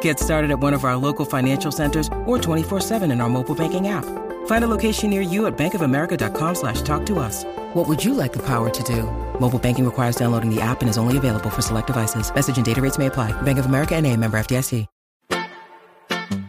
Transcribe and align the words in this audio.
Get 0.00 0.18
started 0.18 0.50
at 0.50 0.58
one 0.58 0.74
of 0.74 0.84
our 0.84 0.96
local 0.96 1.24
financial 1.24 1.70
centers 1.70 2.08
or 2.24 2.38
24-7 2.38 3.12
in 3.12 3.20
our 3.20 3.28
mobile 3.28 3.54
banking 3.54 3.86
app. 3.86 4.04
Find 4.46 4.64
a 4.64 4.68
location 4.68 5.10
near 5.10 5.20
you 5.20 5.46
at 5.46 5.56
bankofamerica.com 5.56 6.54
slash 6.56 6.82
talk 6.82 7.06
to 7.06 7.20
us. 7.20 7.44
What 7.74 7.86
would 7.86 8.04
you 8.04 8.14
like 8.14 8.32
the 8.32 8.44
power 8.44 8.68
to 8.70 8.82
do? 8.82 9.04
Mobile 9.40 9.60
banking 9.60 9.84
requires 9.84 10.16
downloading 10.16 10.52
the 10.52 10.60
app 10.60 10.80
and 10.80 10.90
is 10.90 10.98
only 10.98 11.16
available 11.16 11.50
for 11.50 11.62
select 11.62 11.86
devices. 11.86 12.34
Message 12.34 12.56
and 12.56 12.66
data 12.66 12.80
rates 12.82 12.98
may 12.98 13.06
apply. 13.06 13.30
Bank 13.42 13.60
of 13.60 13.66
America 13.66 13.94
and 13.94 14.04
a 14.04 14.16
member 14.16 14.36
FDIC. 14.36 14.86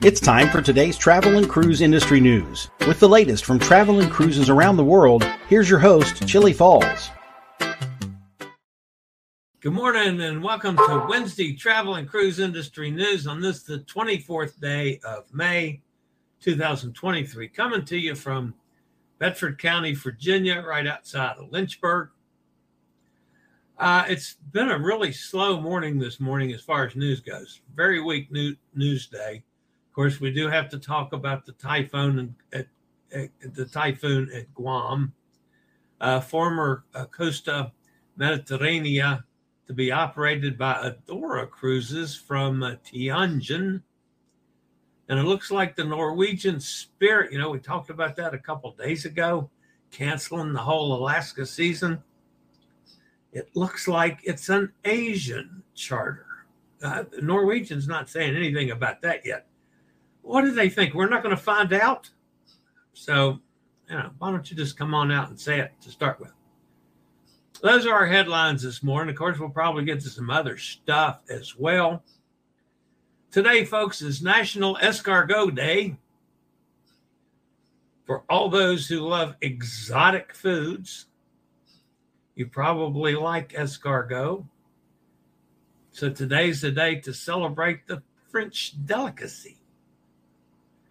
It's 0.04 0.22
time 0.22 0.50
for 0.50 0.62
today's 0.62 0.96
travel 0.96 1.38
and 1.38 1.50
cruise 1.50 1.82
industry 1.82 2.20
news. 2.20 2.70
With 2.88 3.00
the 3.00 3.10
latest 3.10 3.46
from 3.46 3.60
travel 3.60 4.00
and 4.00 4.12
cruises 4.12 4.50
around 4.50 4.78
the 4.78 4.84
world, 4.84 5.24
here's 5.50 5.70
your 5.70 5.80
host, 5.80 6.26
Chillie 6.28 6.54
Falls. 6.54 7.10
Good 9.60 9.74
morning 9.74 10.22
and 10.22 10.44
welcome 10.44 10.78
to 10.78 11.08
Wednesday 11.10 11.56
Travel 11.56 11.96
and 11.96 12.08
Cruise 12.08 12.38
Industry 12.38 12.92
News 12.92 13.26
on 13.26 13.42
this, 13.42 13.64
the 13.64 13.80
24th 13.80 14.60
day 14.60 15.00
of 15.04 15.34
May 15.34 15.82
2023. 16.42 17.48
Coming 17.48 17.84
to 17.86 17.98
you 17.98 18.14
from 18.14 18.54
Bedford 19.18 19.58
County, 19.58 19.96
Virginia, 19.96 20.62
right 20.62 20.86
outside 20.86 21.38
of 21.38 21.52
Lynchburg. 21.52 22.10
Uh, 23.80 24.06
it's 24.08 24.36
been 24.52 24.70
a 24.70 24.78
really 24.78 25.12
slow 25.12 25.60
morning 25.60 25.98
this 25.98 26.20
morning 26.20 26.52
as 26.52 26.62
far 26.62 26.86
as 26.86 26.96
news 26.96 27.20
goes. 27.20 27.62
Very 27.76 28.00
weak 28.00 28.32
new, 28.32 28.56
news 28.76 29.08
day. 29.08 29.38
Of 29.90 29.94
course, 29.96 30.22
we 30.22 30.32
do 30.32 30.48
have 30.50 30.70
to 30.70 30.78
talk 30.78 31.14
about 31.14 31.48
the 31.48 31.54
typhoon 31.54 32.36
at, 32.54 32.68
at, 33.12 33.30
at 33.44 33.56
the 33.56 33.66
typhoon 33.66 34.30
at 34.36 34.54
Guam. 34.54 35.14
Uh, 36.00 36.20
former 36.20 36.84
uh, 36.94 37.06
Costa 37.06 37.72
Mediterranea 38.20 39.24
to 39.68 39.74
be 39.74 39.92
operated 39.92 40.58
by 40.58 40.92
Adora 40.92 41.50
Cruises 41.50 42.16
from 42.16 42.64
uh, 42.64 42.76
Tianjin. 42.86 43.82
And 45.10 45.20
it 45.20 45.24
looks 45.24 45.52
like 45.52 45.76
the 45.76 45.84
Norwegian 45.84 46.60
Spirit, 46.60 47.32
you 47.32 47.38
know, 47.38 47.50
we 47.50 47.60
talked 47.60 47.90
about 47.90 48.16
that 48.16 48.34
a 48.34 48.40
couple 48.40 48.72
days 48.74 49.06
ago, 49.06 49.50
canceling 49.92 50.54
the 50.54 50.60
whole 50.60 50.94
Alaska 50.94 51.46
season. 51.46 52.02
It 53.34 53.50
looks 53.56 53.88
like 53.88 54.20
it's 54.24 54.50
an 54.50 54.72
Asian 54.86 55.64
charter. 55.76 56.26
Uh, 56.82 57.04
the 57.12 57.22
Norwegian's 57.22 57.88
not 57.88 58.10
saying 58.10 58.36
anything 58.36 58.72
about 58.72 59.02
that 59.02 59.26
yet. 59.26 59.48
What 60.22 60.42
do 60.42 60.52
they 60.52 60.70
think? 60.70 60.94
We're 60.94 61.10
not 61.10 61.24
going 61.24 61.36
to 61.36 61.42
find 61.42 61.74
out. 61.74 62.10
So, 62.94 63.40
you 63.90 63.96
know, 63.96 64.12
why 64.18 64.32
don't 64.32 64.50
you 64.50 64.58
just 64.58 64.78
come 64.78 64.94
on 64.94 65.12
out 65.12 65.30
and 65.30 65.40
say 65.40 65.60
it 65.60 65.72
to 65.82 65.90
start 65.90 66.20
with? 66.20 66.34
Those 67.62 67.88
are 67.88 67.94
our 67.94 68.06
headlines 68.06 68.62
this 68.62 68.84
morning. 68.84 69.14
Of 69.14 69.18
course, 69.18 69.40
we'll 69.40 69.50
probably 69.50 69.84
get 69.84 70.00
to 70.02 70.10
some 70.10 70.30
other 70.30 70.58
stuff 70.58 71.22
as 71.30 71.56
well. 71.58 72.04
Today, 73.32 73.66
folks, 73.66 74.02
is 74.02 74.22
National 74.22 74.76
Escargot 74.76 75.56
Day. 75.56 75.98
For 78.06 78.24
all 78.30 78.50
those 78.50 78.88
who 78.88 79.00
love 79.00 79.36
exotic 79.42 80.34
foods, 80.34 81.08
you 82.36 82.46
probably 82.46 83.16
like 83.16 83.54
escargot. 83.54 84.46
So 85.92 86.10
today's 86.12 86.62
the 86.62 86.72
day 86.72 86.96
to 87.02 87.14
celebrate 87.14 87.88
the 87.88 88.04
French 88.30 88.76
delicacy. 88.86 89.58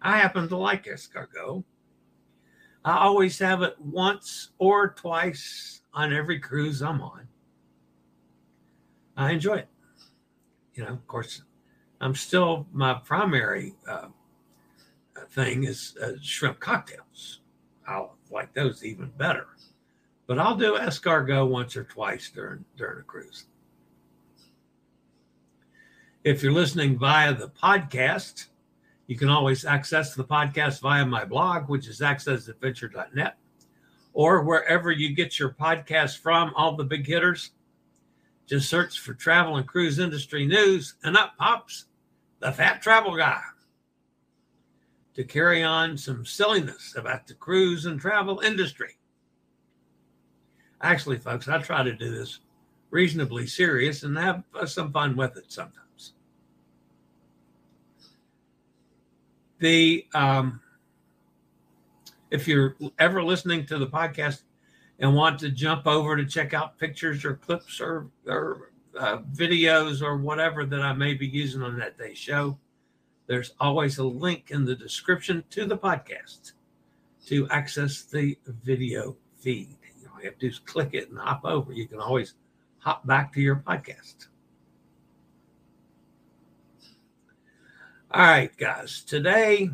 I 0.01 0.17
happen 0.17 0.49
to 0.49 0.57
like 0.57 0.83
escargot. 0.85 1.63
I 2.87 2.99
always 2.99 3.37
have 3.39 3.63
it 3.63 3.75
once 3.81 4.51
or 4.59 4.87
twice 4.87 5.81
on 5.93 6.13
every 6.13 6.39
cruise 6.39 6.81
I'm 6.81 7.01
on. 7.01 7.27
I 9.17 9.33
enjoy 9.33 9.55
it. 9.55 9.67
You 10.73 10.85
know, 10.85 10.93
of 10.93 11.05
course, 11.05 11.41
I'm 11.99 12.15
still 12.15 12.65
my 12.71 12.93
primary 12.93 13.75
uh, 13.89 14.07
thing 15.31 15.65
is 15.65 15.97
uh, 16.01 16.13
shrimp 16.21 16.61
cocktails. 16.61 17.41
I 17.85 18.05
like 18.31 18.53
those 18.53 18.85
even 18.85 19.11
better, 19.17 19.47
but 20.25 20.39
I'll 20.39 20.55
do 20.55 20.77
escargot 20.77 21.49
once 21.49 21.75
or 21.75 21.83
twice 21.83 22.29
during 22.29 22.63
during 22.77 23.01
a 23.01 23.03
cruise. 23.03 23.47
If 26.23 26.41
you're 26.41 26.53
listening 26.53 26.97
via 26.97 27.33
the 27.35 27.49
podcast, 27.49 28.45
you 29.07 29.17
can 29.17 29.29
always 29.29 29.65
access 29.65 30.13
the 30.13 30.23
podcast 30.23 30.81
via 30.81 31.05
my 31.05 31.23
blog, 31.23 31.69
which 31.69 31.87
is 31.87 32.01
accessadventure.net, 32.01 33.37
or 34.13 34.43
wherever 34.43 34.91
you 34.91 35.15
get 35.15 35.39
your 35.39 35.51
podcast 35.51 36.19
from, 36.19 36.53
all 36.55 36.75
the 36.75 36.83
big 36.83 37.07
hitters. 37.07 37.51
Just 38.45 38.69
search 38.69 38.99
for 38.99 39.13
travel 39.13 39.55
and 39.55 39.67
cruise 39.67 39.99
industry 39.99 40.45
news, 40.45 40.95
and 41.03 41.17
up 41.17 41.37
pops 41.37 41.85
the 42.39 42.51
fat 42.51 42.81
travel 42.81 43.15
guy 43.15 43.41
to 45.15 45.23
carry 45.23 45.63
on 45.63 45.97
some 45.97 46.25
silliness 46.25 46.93
about 46.95 47.27
the 47.27 47.33
cruise 47.33 47.85
and 47.85 47.99
travel 47.99 48.39
industry. 48.41 48.97
Actually, 50.81 51.17
folks, 51.17 51.47
I 51.47 51.57
try 51.57 51.81
to 51.81 51.93
do 51.93 52.11
this 52.11 52.41
reasonably 52.91 53.47
serious 53.47 54.03
and 54.03 54.17
have 54.17 54.43
some 54.65 54.91
fun 54.91 55.15
with 55.15 55.35
it 55.35 55.45
sometimes. 55.47 55.86
The 59.59 60.05
um, 60.13 60.61
if 62.31 62.47
you're 62.47 62.75
ever 62.99 63.23
listening 63.23 63.65
to 63.67 63.77
the 63.77 63.87
podcast 63.87 64.41
and 64.99 65.15
want 65.15 65.39
to 65.39 65.49
jump 65.49 65.87
over 65.87 66.15
to 66.15 66.25
check 66.25 66.53
out 66.53 66.77
pictures 66.77 67.23
or 67.23 67.35
clips 67.35 67.79
or, 67.79 68.07
or 68.27 68.71
uh, 68.99 69.19
videos 69.33 70.01
or 70.01 70.17
whatever 70.17 70.65
that 70.65 70.81
I 70.81 70.93
may 70.93 71.13
be 71.13 71.27
using 71.27 71.61
on 71.61 71.77
that 71.79 71.97
day's 71.97 72.17
show, 72.17 72.57
there's 73.27 73.53
always 73.59 73.97
a 73.97 74.03
link 74.03 74.51
in 74.51 74.65
the 74.65 74.75
description 74.75 75.43
to 75.51 75.65
the 75.65 75.77
podcast 75.77 76.53
to 77.27 77.47
access 77.49 78.03
the 78.03 78.37
video 78.63 79.15
feed. 79.39 79.77
All 80.13 80.19
you 80.21 80.29
have 80.29 80.39
to 80.39 80.47
do 80.47 80.47
is 80.47 80.59
click 80.59 80.89
it 80.93 81.09
and 81.09 81.19
hop 81.19 81.45
over. 81.45 81.73
You 81.73 81.87
can 81.87 81.99
always 81.99 82.33
hop 82.79 83.05
back 83.05 83.33
to 83.33 83.41
your 83.41 83.57
podcast. 83.57 84.27
All 88.17 88.23
right, 88.23 88.49
guys. 88.57 89.03
Today 89.03 89.69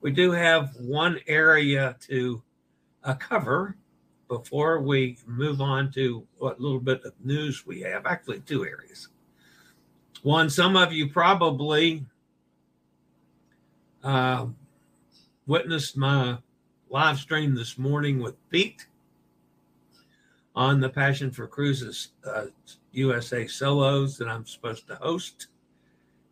we 0.00 0.12
do 0.12 0.30
have 0.30 0.74
one 0.76 1.20
area 1.26 1.94
to 2.08 2.42
uh, 3.04 3.16
cover 3.16 3.76
before 4.28 4.80
we 4.80 5.18
move 5.26 5.60
on 5.60 5.92
to 5.92 6.26
what 6.38 6.58
little 6.58 6.80
bit 6.80 7.04
of 7.04 7.12
news 7.22 7.66
we 7.66 7.82
have. 7.82 8.06
Actually, 8.06 8.40
two 8.40 8.64
areas. 8.64 9.08
One, 10.22 10.48
some 10.48 10.74
of 10.74 10.90
you 10.90 11.10
probably 11.10 12.06
uh, 14.02 14.46
witnessed 15.46 15.98
my 15.98 16.38
live 16.88 17.18
stream 17.18 17.54
this 17.54 17.76
morning 17.76 18.20
with 18.22 18.36
Pete 18.48 18.86
on 20.56 20.80
the 20.80 20.88
Passion 20.88 21.30
for 21.30 21.46
Cruises 21.46 22.12
uh, 22.24 22.46
USA 22.92 23.46
solos 23.46 24.16
that 24.16 24.28
I'm 24.28 24.46
supposed 24.46 24.88
to 24.88 24.94
host. 24.94 25.48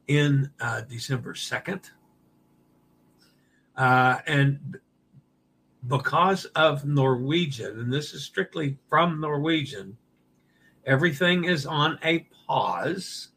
In 0.09 0.51
uh, 0.61 0.83
December 0.83 1.35
2nd. 1.35 1.91
Uh, 3.77 4.19
and 4.27 4.79
because 5.87 6.47
of 6.47 6.85
Norwegian, 6.85 7.81
and 7.81 7.93
this 7.93 8.15
is 8.15 8.25
strictly 8.25 8.79
from 8.89 9.21
Norwegian, 9.21 9.97
everything 10.85 11.45
is 11.45 11.67
on 11.67 11.99
a 12.05 12.27
pause 12.47 13.29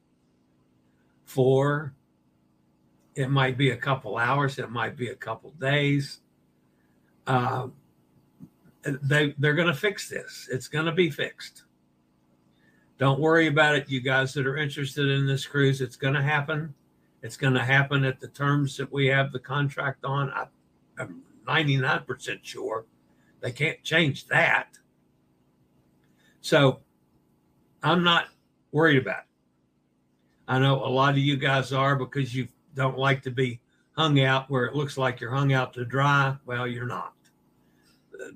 for 1.26 1.94
it 3.16 3.30
might 3.30 3.58
be 3.58 3.72
a 3.72 3.78
couple 3.78 4.18
hours, 4.18 4.60
it 4.60 4.72
might 4.72 4.96
be 4.96 5.10
a 5.10 5.16
couple 5.16 5.52
days. 5.52 6.22
Uh, 7.28 7.68
they 8.84 9.36
they're 9.38 9.56
going 9.56 9.68
to 9.68 9.74
fix 9.74 10.10
this. 10.10 10.48
It's 10.52 10.68
going 10.68 10.86
to 10.86 10.92
be 10.92 11.10
fixed. 11.10 11.64
Don't 13.00 13.22
worry 13.22 13.48
about 13.48 13.76
it, 13.76 13.90
you 13.90 14.02
guys 14.02 14.34
that 14.34 14.46
are 14.46 14.58
interested 14.58 15.10
in 15.10 15.26
this 15.26 15.46
cruise. 15.46 15.80
It's 15.80 15.96
going 15.96 16.14
to 16.14 16.22
happen. 16.22 16.74
It's 17.24 17.38
going 17.38 17.54
to 17.54 17.64
happen 17.64 18.04
at 18.04 18.20
the 18.20 18.28
terms 18.28 18.76
that 18.78 18.92
we 18.92 19.08
have 19.08 19.32
the 19.32 19.40
contract 19.40 20.04
on. 20.04 20.30
I, 20.32 20.46
I'm 21.00 21.24
99% 21.48 22.40
sure 22.44 22.86
they 23.40 23.54
can't 23.54 23.82
change 23.84 24.28
that. 24.28 24.78
So 26.42 26.82
I'm 27.82 28.04
not 28.04 28.28
worried 28.74 28.98
about 28.98 29.20
it. 29.20 29.26
I 30.50 30.60
know 30.60 30.84
a 30.84 30.88
lot 30.88 31.12
of 31.12 31.20
you 31.20 31.38
guys 31.38 31.72
are 31.72 31.96
because 31.96 32.36
you 32.36 32.50
don't 32.76 32.98
like 32.98 33.24
to 33.24 33.32
be 33.32 33.62
hung 33.94 34.20
out 34.22 34.50
where 34.50 34.66
it 34.66 34.76
looks 34.76 34.98
like 34.98 35.22
you're 35.22 35.32
hung 35.32 35.54
out 35.54 35.74
to 35.74 35.86
dry. 35.86 36.36
Well, 36.46 36.68
you're 36.68 36.86
not. 36.86 37.14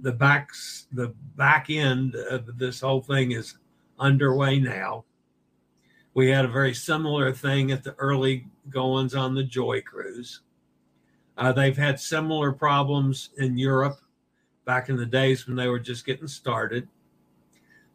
The 0.01 0.12
backs, 0.12 0.88
the 0.94 1.13
back 1.36 1.69
end 1.69 2.16
of 2.16 2.57
this 2.57 2.80
whole 2.80 3.01
thing 3.01 3.31
is 3.31 3.57
underway 4.04 4.60
now. 4.60 5.06
We 6.14 6.30
had 6.30 6.46
a 6.46 6.50
very 6.50 6.74
similar 6.74 7.32
thing 7.32 7.72
at 7.72 7.84
the 7.84 7.96
early 7.96 8.46
goings 8.70 9.16
on 9.16 9.34
the 9.34 9.44
Joy 9.44 9.82
Cruise. 9.82 10.42
Uh, 11.38 11.52
they've 11.52 11.78
had 11.78 12.00
similar 12.00 12.52
problems 12.52 13.30
in 13.38 13.58
Europe 13.58 14.00
back 14.66 14.90
in 14.90 14.98
the 14.98 15.06
days 15.06 15.48
when 15.48 15.56
they 15.56 15.68
were 15.68 15.80
just 15.80 16.06
getting 16.06 16.28
started. 16.28 16.88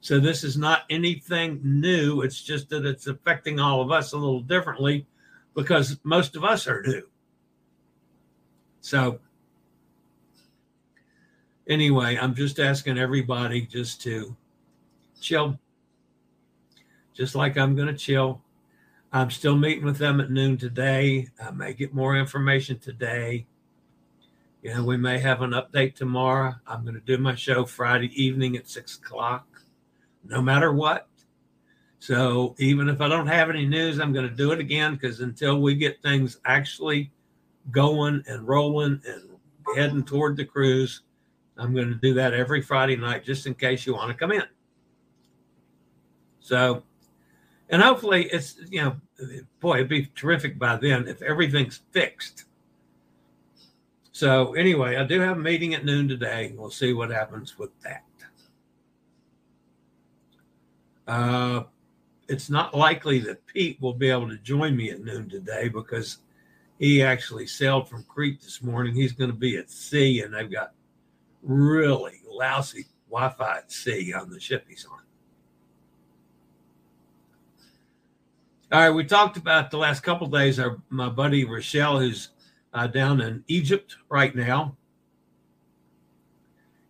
So 0.00 0.18
this 0.18 0.42
is 0.42 0.56
not 0.56 0.82
anything 0.90 1.60
new. 1.62 2.22
It's 2.22 2.42
just 2.42 2.68
that 2.70 2.86
it's 2.86 3.06
affecting 3.06 3.60
all 3.60 3.80
of 3.80 3.92
us 3.92 4.12
a 4.12 4.16
little 4.16 4.40
differently 4.40 5.06
because 5.54 5.98
most 6.02 6.34
of 6.36 6.44
us 6.44 6.66
are 6.66 6.82
new. 6.82 7.02
So 8.80 9.20
anyway, 11.68 12.16
I'm 12.20 12.34
just 12.34 12.58
asking 12.58 12.98
everybody 12.98 13.62
just 13.62 14.00
to 14.02 14.36
chill, 15.20 15.58
just 17.18 17.34
like 17.34 17.58
I'm 17.58 17.74
going 17.74 17.88
to 17.88 17.94
chill. 17.94 18.40
I'm 19.12 19.30
still 19.30 19.56
meeting 19.56 19.84
with 19.84 19.98
them 19.98 20.20
at 20.20 20.30
noon 20.30 20.56
today. 20.56 21.26
I 21.42 21.50
may 21.50 21.72
get 21.72 21.92
more 21.92 22.16
information 22.16 22.78
today. 22.78 23.44
You 24.62 24.74
know, 24.74 24.84
we 24.84 24.96
may 24.96 25.18
have 25.18 25.42
an 25.42 25.50
update 25.50 25.96
tomorrow. 25.96 26.54
I'm 26.64 26.82
going 26.82 26.94
to 26.94 27.00
do 27.00 27.18
my 27.18 27.34
show 27.34 27.64
Friday 27.64 28.12
evening 28.14 28.56
at 28.56 28.68
six 28.68 28.98
o'clock, 28.98 29.46
no 30.24 30.40
matter 30.40 30.72
what. 30.72 31.08
So 31.98 32.54
even 32.58 32.88
if 32.88 33.00
I 33.00 33.08
don't 33.08 33.26
have 33.26 33.50
any 33.50 33.66
news, 33.66 33.98
I'm 33.98 34.12
going 34.12 34.28
to 34.28 34.34
do 34.34 34.52
it 34.52 34.60
again 34.60 34.94
because 34.94 35.18
until 35.18 35.60
we 35.60 35.74
get 35.74 36.00
things 36.00 36.38
actually 36.44 37.10
going 37.72 38.22
and 38.28 38.46
rolling 38.46 39.02
and 39.04 39.22
heading 39.74 40.04
toward 40.04 40.36
the 40.36 40.44
cruise, 40.44 41.02
I'm 41.56 41.74
going 41.74 41.88
to 41.88 41.96
do 41.96 42.14
that 42.14 42.32
every 42.32 42.62
Friday 42.62 42.94
night 42.94 43.24
just 43.24 43.46
in 43.48 43.54
case 43.54 43.86
you 43.86 43.94
want 43.94 44.12
to 44.12 44.16
come 44.16 44.30
in. 44.30 44.44
So 46.38 46.84
and 47.70 47.82
hopefully 47.82 48.24
it's 48.32 48.56
you 48.70 48.82
know 48.82 48.96
boy 49.60 49.76
it'd 49.76 49.88
be 49.88 50.10
terrific 50.14 50.58
by 50.58 50.76
then 50.76 51.06
if 51.08 51.22
everything's 51.22 51.80
fixed. 51.92 52.44
So 54.12 54.54
anyway 54.54 54.96
i 54.96 55.04
do 55.04 55.20
have 55.20 55.36
a 55.36 55.40
meeting 55.40 55.74
at 55.74 55.84
noon 55.84 56.08
today. 56.08 56.52
We'll 56.56 56.70
see 56.70 56.92
what 56.92 57.10
happens 57.10 57.58
with 57.58 57.70
that. 57.82 58.04
Uh, 61.06 61.62
it's 62.28 62.50
not 62.50 62.76
likely 62.76 63.18
that 63.20 63.46
pete 63.46 63.80
will 63.80 63.94
be 63.94 64.10
able 64.10 64.28
to 64.28 64.36
join 64.36 64.76
me 64.76 64.90
at 64.90 65.02
noon 65.02 65.30
today 65.30 65.68
because 65.68 66.18
he 66.78 67.02
actually 67.02 67.46
sailed 67.46 67.88
from 67.88 68.04
crete 68.04 68.42
this 68.42 68.62
morning. 68.62 68.94
He's 68.94 69.12
going 69.12 69.30
to 69.30 69.36
be 69.36 69.56
at 69.56 69.70
sea 69.70 70.20
and 70.20 70.34
they've 70.34 70.52
got 70.52 70.72
really 71.42 72.20
lousy 72.30 72.86
wi-fi 73.10 73.58
at 73.58 73.72
sea 73.72 74.12
on 74.12 74.28
the 74.30 74.38
ship 74.38 74.66
he's 74.68 74.84
on 74.84 74.97
All 78.70 78.80
right, 78.80 78.90
we 78.90 79.02
talked 79.02 79.38
about 79.38 79.70
the 79.70 79.78
last 79.78 80.00
couple 80.00 80.26
days. 80.26 80.58
Our 80.58 80.78
my 80.90 81.08
buddy 81.08 81.46
Rochelle, 81.46 82.00
who's 82.00 82.30
uh, 82.74 82.86
down 82.86 83.22
in 83.22 83.42
Egypt 83.48 83.96
right 84.10 84.34
now. 84.36 84.76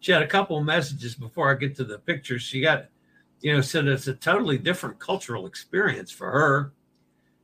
She 0.01 0.11
had 0.11 0.23
a 0.23 0.27
couple 0.27 0.59
of 0.59 0.65
messages 0.65 1.15
before 1.15 1.53
I 1.53 1.55
get 1.55 1.77
to 1.77 1.85
the 1.85 2.01
pictures. 2.01 2.43
She 2.43 2.61
got, 2.61 2.87
you 3.43 3.53
know, 3.53 3.61
said 3.61 3.87
it's 3.87 4.09
a 4.09 4.15
totally 4.15 4.59
different 4.59 4.99
cultural 4.99 5.47
experience 5.47 6.11
for 6.11 6.29
her. 6.29 6.73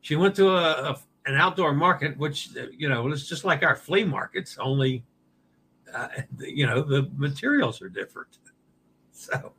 She 0.01 0.17
went 0.17 0.35
to 0.37 0.51
a, 0.51 0.91
a 0.91 0.99
an 1.27 1.37
outdoor 1.37 1.73
market, 1.73 2.19
which 2.19 2.51
you 2.77 2.89
know 2.89 3.05
was 3.05 3.29
just 3.29 3.45
like 3.45 3.63
our 3.63 3.77
flea 3.77 4.03
markets, 4.03 4.59
only 4.59 5.05
uh, 5.95 6.09
you 6.41 6.67
know 6.67 6.83
the 6.83 7.09
materials 7.17 7.81
are 7.81 7.89
different, 7.89 8.39
so 9.13 9.53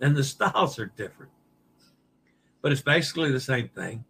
and 0.00 0.16
the 0.16 0.24
styles 0.24 0.78
are 0.78 0.86
different 0.96 1.30
but 2.62 2.72
it's 2.72 2.82
basically 2.82 3.30
the 3.30 3.40
same 3.40 3.68
thing. 3.68 4.04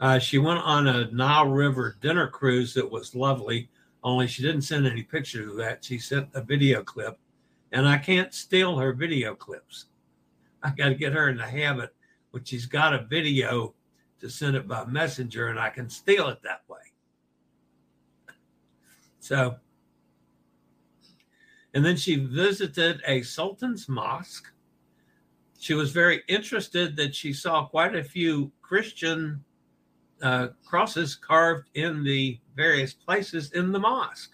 Uh, 0.00 0.18
she 0.18 0.38
went 0.38 0.60
on 0.60 0.86
a 0.86 1.10
Nile 1.10 1.48
River 1.48 1.96
dinner 2.00 2.26
cruise 2.26 2.72
that 2.74 2.90
was 2.90 3.14
lovely, 3.14 3.68
only 4.02 4.26
she 4.26 4.42
didn't 4.42 4.62
send 4.62 4.86
any 4.86 5.02
pictures 5.02 5.50
of 5.50 5.56
that. 5.56 5.84
She 5.84 5.98
sent 5.98 6.28
a 6.34 6.42
video 6.42 6.82
clip, 6.82 7.18
and 7.72 7.86
I 7.86 7.98
can't 7.98 8.32
steal 8.32 8.78
her 8.78 8.92
video 8.92 9.34
clips. 9.34 9.86
I 10.62 10.70
got 10.70 10.88
to 10.88 10.94
get 10.94 11.12
her 11.12 11.28
in 11.28 11.36
the 11.36 11.46
habit 11.46 11.94
when 12.30 12.44
she's 12.44 12.66
got 12.66 12.94
a 12.94 13.04
video 13.04 13.74
to 14.20 14.30
send 14.30 14.56
it 14.56 14.68
by 14.68 14.84
messenger, 14.86 15.48
and 15.48 15.58
I 15.58 15.70
can 15.70 15.88
steal 15.88 16.28
it 16.28 16.42
that 16.42 16.62
way. 16.68 16.78
So, 19.18 19.56
and 21.74 21.84
then 21.84 21.96
she 21.96 22.16
visited 22.16 23.02
a 23.06 23.20
Sultan's 23.20 23.88
Mosque 23.88 24.50
she 25.60 25.74
was 25.74 25.92
very 25.92 26.22
interested 26.26 26.96
that 26.96 27.14
she 27.14 27.34
saw 27.34 27.66
quite 27.66 27.94
a 27.94 28.02
few 28.02 28.50
Christian 28.62 29.44
uh, 30.22 30.48
crosses 30.64 31.14
carved 31.14 31.68
in 31.74 32.02
the 32.02 32.38
various 32.56 32.94
places 32.94 33.52
in 33.52 33.70
the 33.70 33.78
mosque. 33.78 34.32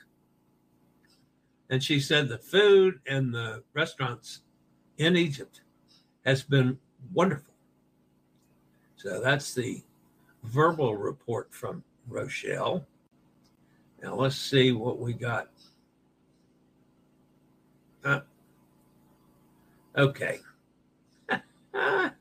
And 1.69 1.83
she 1.83 1.99
said 1.99 2.29
the 2.29 2.39
food 2.39 3.01
and 3.09 3.35
the 3.35 3.65
restaurants 3.75 4.43
in 4.99 5.17
Egypt 5.17 5.63
has 6.25 6.45
been 6.45 6.79
wonderful. 7.13 7.55
So 8.95 9.21
that's 9.21 9.53
the 9.53 9.83
verbal 10.45 10.95
report 10.95 11.53
from 11.53 11.83
Rochelle. 12.07 12.87
Now 14.01 14.15
let's 14.15 14.37
see 14.37 14.71
what 14.71 15.01
we 15.01 15.13
got. 15.13 15.49
Uh, 18.05 18.21
okay. 19.97 20.39
Ah, 21.77 22.13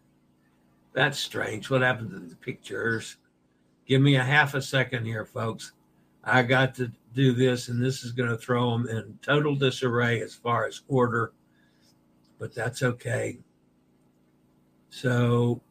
that's 0.93 1.17
strange. 1.17 1.69
What 1.69 1.81
happened 1.81 2.11
to 2.11 2.19
the 2.19 2.35
pictures? 2.35 3.17
Give 3.85 4.01
me 4.01 4.15
a 4.15 4.23
half 4.23 4.53
a 4.53 4.61
second 4.61 5.05
here, 5.05 5.25
folks. 5.25 5.71
I 6.23 6.41
got 6.41 6.75
to 6.75 6.91
do 7.13 7.33
this, 7.33 7.69
and 7.69 7.81
this 7.81 8.03
is 8.03 8.11
going 8.11 8.29
to 8.29 8.37
throw 8.37 8.71
them 8.71 8.87
in 8.89 9.17
total 9.21 9.55
disarray 9.55 10.21
as 10.21 10.33
far 10.33 10.65
as 10.65 10.81
order, 10.87 11.31
but 12.39 12.53
that's 12.53 12.83
okay. 12.83 13.37
So, 14.89 15.61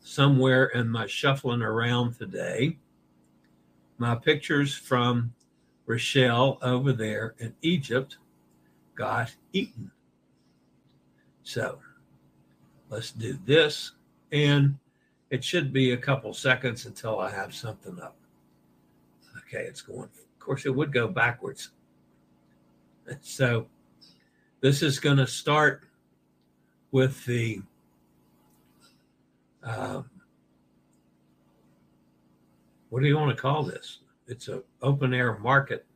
somewhere 0.00 0.66
in 0.66 0.88
my 0.88 1.06
shuffling 1.06 1.62
around 1.62 2.14
today, 2.14 2.78
my 3.98 4.14
pictures 4.14 4.74
from 4.74 5.32
Rochelle 5.84 6.58
over 6.62 6.92
there 6.92 7.34
in 7.38 7.54
Egypt 7.62 8.16
got 8.94 9.34
eaten. 9.52 9.90
So, 11.42 11.78
Let's 12.88 13.10
do 13.10 13.38
this. 13.44 13.92
And 14.32 14.78
it 15.30 15.42
should 15.42 15.72
be 15.72 15.92
a 15.92 15.96
couple 15.96 16.32
seconds 16.32 16.86
until 16.86 17.18
I 17.18 17.30
have 17.30 17.54
something 17.54 18.00
up. 18.00 18.16
Okay, 19.38 19.64
it's 19.64 19.80
going. 19.80 20.04
Of 20.04 20.38
course, 20.38 20.66
it 20.66 20.74
would 20.74 20.92
go 20.92 21.08
backwards. 21.08 21.70
So 23.20 23.68
this 24.60 24.82
is 24.82 24.98
going 24.98 25.18
to 25.18 25.28
start 25.28 25.84
with 26.90 27.24
the 27.24 27.62
um, 29.62 30.10
what 32.90 33.00
do 33.02 33.08
you 33.08 33.16
want 33.16 33.36
to 33.36 33.40
call 33.40 33.62
this? 33.62 33.98
It's 34.26 34.48
an 34.48 34.62
open 34.82 35.12
air 35.14 35.38
market. 35.38 35.86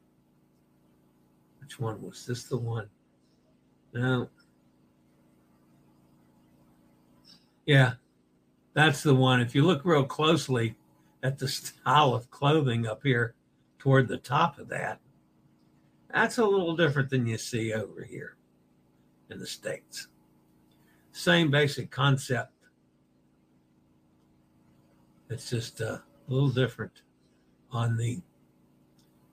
Which 1.60 1.80
one 1.80 2.00
was 2.02 2.26
this? 2.26 2.44
The 2.44 2.56
one? 2.56 2.88
No, 3.92 4.28
Yeah, 7.70 7.92
that's 8.74 9.04
the 9.04 9.14
one. 9.14 9.40
If 9.40 9.54
you 9.54 9.62
look 9.64 9.84
real 9.84 10.02
closely, 10.02 10.74
at 11.22 11.38
the 11.38 11.46
style 11.86 12.14
of 12.14 12.28
clothing 12.28 12.84
up 12.84 13.04
here 13.04 13.36
toward 13.78 14.08
the 14.08 14.16
top 14.16 14.58
of 14.58 14.68
that, 14.70 14.98
that's 16.12 16.38
a 16.38 16.44
little 16.44 16.74
different 16.74 17.10
than 17.10 17.28
you 17.28 17.38
see 17.38 17.72
over 17.72 18.02
here 18.02 18.34
in 19.30 19.38
the 19.38 19.46
States. 19.46 20.08
Same 21.12 21.48
basic 21.48 21.92
concept. 21.92 22.50
It's 25.28 25.48
just 25.48 25.80
a 25.80 26.02
little 26.26 26.50
different 26.50 27.02
on 27.70 27.96
the 27.96 28.20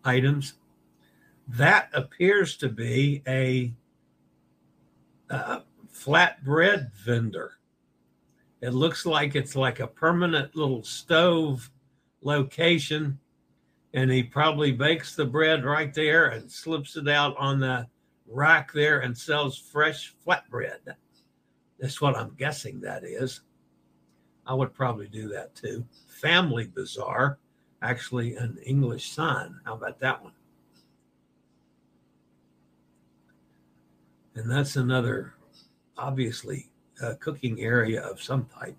items. 0.05 0.53
That 1.47 1.89
appears 1.91 2.55
to 2.57 2.69
be 2.69 3.23
a, 3.27 3.73
a 5.31 5.63
flatbread 5.91 6.93
vendor. 6.93 7.56
It 8.61 8.73
looks 8.73 9.05
like 9.05 9.35
it's 9.35 9.55
like 9.55 9.79
a 9.79 9.87
permanent 9.87 10.55
little 10.55 10.83
stove 10.83 11.69
location. 12.21 13.19
And 13.93 14.11
he 14.11 14.23
probably 14.23 14.71
bakes 14.71 15.15
the 15.15 15.25
bread 15.25 15.63
right 15.63 15.93
there 15.93 16.29
and 16.29 16.51
slips 16.51 16.97
it 16.97 17.07
out 17.07 17.35
on 17.37 17.59
the 17.59 17.87
rack 18.27 18.71
there 18.73 18.99
and 18.99 19.17
sells 19.17 19.57
fresh 19.57 20.13
flatbread. 20.25 20.95
That's 21.79 22.01
what 22.01 22.17
I'm 22.17 22.35
guessing 22.37 22.81
that 22.81 23.03
is. 23.03 23.41
I 24.45 24.53
would 24.53 24.73
probably 24.73 25.07
do 25.07 25.27
that 25.29 25.55
too. 25.55 25.85
Family 26.21 26.67
Bazaar, 26.73 27.37
actually 27.81 28.35
an 28.35 28.57
English 28.65 29.11
sign. 29.11 29.55
How 29.65 29.75
about 29.75 29.99
that 29.99 30.23
one? 30.23 30.33
And 34.35 34.49
that's 34.49 34.75
another, 34.75 35.33
obviously, 35.97 36.69
uh, 37.01 37.13
cooking 37.19 37.61
area 37.61 38.01
of 38.01 38.21
some 38.21 38.45
type. 38.45 38.75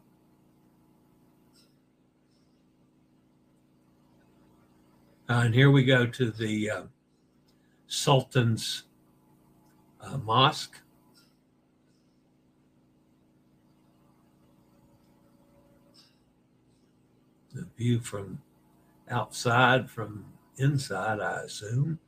Uh, 5.31 5.43
and 5.45 5.55
here 5.55 5.71
we 5.71 5.85
go 5.85 6.07
to 6.07 6.31
the 6.31 6.71
uh, 6.71 6.83
Sultan's 7.87 8.85
uh, 10.01 10.17
Mosque. 10.19 10.81
The 17.55 17.67
view 17.77 18.01
from 18.01 18.41
outside, 19.11 19.91
from 19.91 20.25
inside, 20.57 21.21
I 21.21 21.43
assume, 21.43 21.99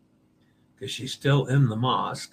because 0.75 0.91
she's 0.91 1.13
still 1.13 1.47
in 1.47 1.69
the 1.69 1.77
mosque. 1.77 2.33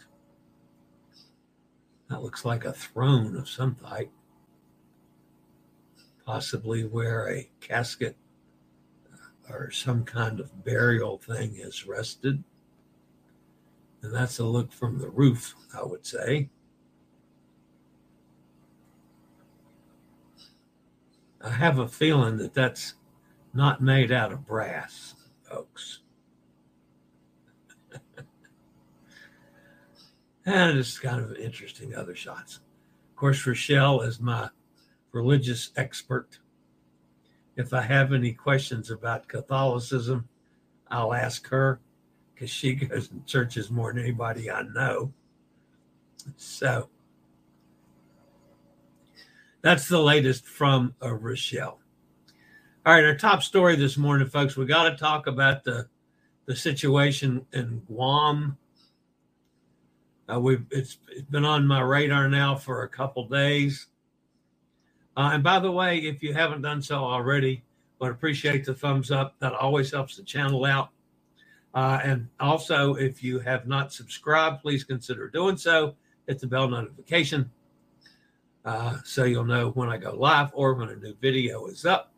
That 2.09 2.23
looks 2.23 2.45
like 2.45 2.63
a 2.63 2.73
throne 2.73 3.35
of 3.35 3.49
some 3.49 3.75
type, 3.75 4.11
possibly 6.25 6.83
where 6.83 7.29
a 7.29 7.49
casket 7.59 8.15
uh, 9.13 9.53
or 9.53 9.71
some 9.71 10.05
kind 10.05 10.39
of 10.39 10.63
burial 10.63 11.17
thing 11.17 11.55
has 11.55 11.85
rested. 11.85 12.43
And 14.01 14.13
that's 14.13 14.39
a 14.39 14.45
look 14.45 14.71
from 14.71 14.99
the 14.99 15.09
roof, 15.09 15.55
I 15.75 15.83
would 15.83 16.05
say. 16.05 16.49
I 21.41 21.49
have 21.49 21.77
a 21.77 21.87
feeling 21.87 22.37
that 22.37 22.53
that's 22.53 22.95
not 23.53 23.81
made 23.81 24.11
out 24.11 24.31
of 24.31 24.45
brass, 24.45 25.15
folks. 25.43 25.99
And 30.48 30.80
it's 30.80 30.98
kind 30.98 31.22
of 31.22 31.36
interesting 31.36 31.94
other 31.94 32.16
shots. 32.16 32.62
Of 33.10 33.16
course, 33.18 33.46
Rochelle 33.46 34.01
is 34.01 34.22
my 34.22 34.50
religious 35.12 35.72
expert. 35.75 36.39
If 37.58 37.74
I 37.74 37.82
have 37.82 38.13
any 38.13 38.32
questions 38.32 38.89
about 38.89 39.27
Catholicism, 39.27 40.30
I'll 40.89 41.13
ask 41.13 41.46
her 41.50 41.82
because 42.34 42.50
she 42.50 42.74
goes 42.75 43.10
to 43.10 43.16
churches 43.25 43.70
more 43.70 43.92
than 43.92 44.01
anybody 44.01 44.50
I 44.50 44.62
know. 44.63 45.12
So 46.38 46.89
that's 49.62 49.89
the 49.89 50.01
latest 50.01 50.46
from 50.46 50.96
uh, 51.04 51.13
Rochelle. 51.13 51.80
All 52.86 52.94
right, 52.94 53.04
our 53.04 53.18
top 53.18 53.44
story 53.44 53.75
this 53.75 53.98
morning, 53.98 54.30
folks. 54.30 54.56
We 54.56 54.66
got 54.66 54.89
to 54.89 54.96
talk 54.96 55.27
about 55.27 55.66
the 55.66 55.89
the 56.46 56.56
situation 56.56 57.46
in 57.51 57.82
Guam. 57.86 58.58
Uh, 60.31 60.39
we've 60.39 60.65
it's, 60.72 60.98
it's 61.10 61.29
been 61.29 61.46
on 61.46 61.65
my 61.65 61.81
radar 61.81 62.29
now 62.29 62.55
for 62.55 62.84
a 62.84 62.89
couple 62.89 63.27
days. 63.27 63.88
Uh, 65.15 65.31
and 65.34 65.43
by 65.43 65.60
the 65.60 65.72
way, 65.72 66.00
if 66.00 66.22
you 66.22 66.34
haven't 66.34 66.62
done 66.62 66.81
so 66.81 66.98
already, 66.98 67.63
would 68.00 68.12
appreciate 68.12 68.65
the 68.65 68.74
thumbs 68.74 69.10
up. 69.10 69.36
That 69.39 69.53
always 69.53 69.91
helps 69.91 70.17
the 70.17 70.24
channel 70.24 70.65
out. 70.65 70.89
Uh, 71.74 72.00
and 72.03 72.27
also, 72.39 72.96
if 72.96 73.24
you 73.24 73.39
have 73.39 73.67
not 73.67 73.93
subscribed, 73.93 74.62
please 74.62 74.84
consider 74.84 75.29
doing 75.29 75.57
so. 75.57 75.96
Hit 76.27 76.39
the 76.39 76.48
bell 76.48 76.67
notification 76.67 77.50
uh, 78.67 78.98
so 79.05 79.24
you'll 79.24 79.46
know 79.46 79.69
when 79.72 79.88
I 79.88 79.98
go 79.98 80.13
live 80.13 80.51
or 80.53 80.74
when 80.74 80.89
a 80.89 80.96
new 80.98 81.15
video 81.22 81.67
is 81.67 81.86
up. 81.86 82.12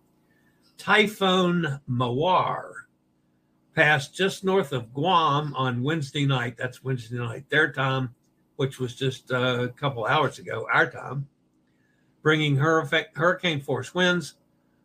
Typhoon 0.77 1.79
Mawar 1.87 2.71
passed 3.75 4.15
just 4.15 4.43
north 4.43 4.71
of 4.73 4.93
Guam 4.93 5.53
on 5.55 5.83
Wednesday 5.83 6.25
night. 6.25 6.55
That's 6.57 6.83
Wednesday 6.83 7.17
night, 7.17 7.49
their 7.49 7.71
time, 7.71 8.13
which 8.57 8.79
was 8.79 8.95
just 8.95 9.31
uh, 9.31 9.59
a 9.61 9.69
couple 9.69 10.05
hours 10.05 10.39
ago, 10.39 10.67
our 10.71 10.89
time 10.89 11.27
bringing 12.21 12.55
hurricane 12.55 13.61
force 13.61 13.93
winds, 13.93 14.35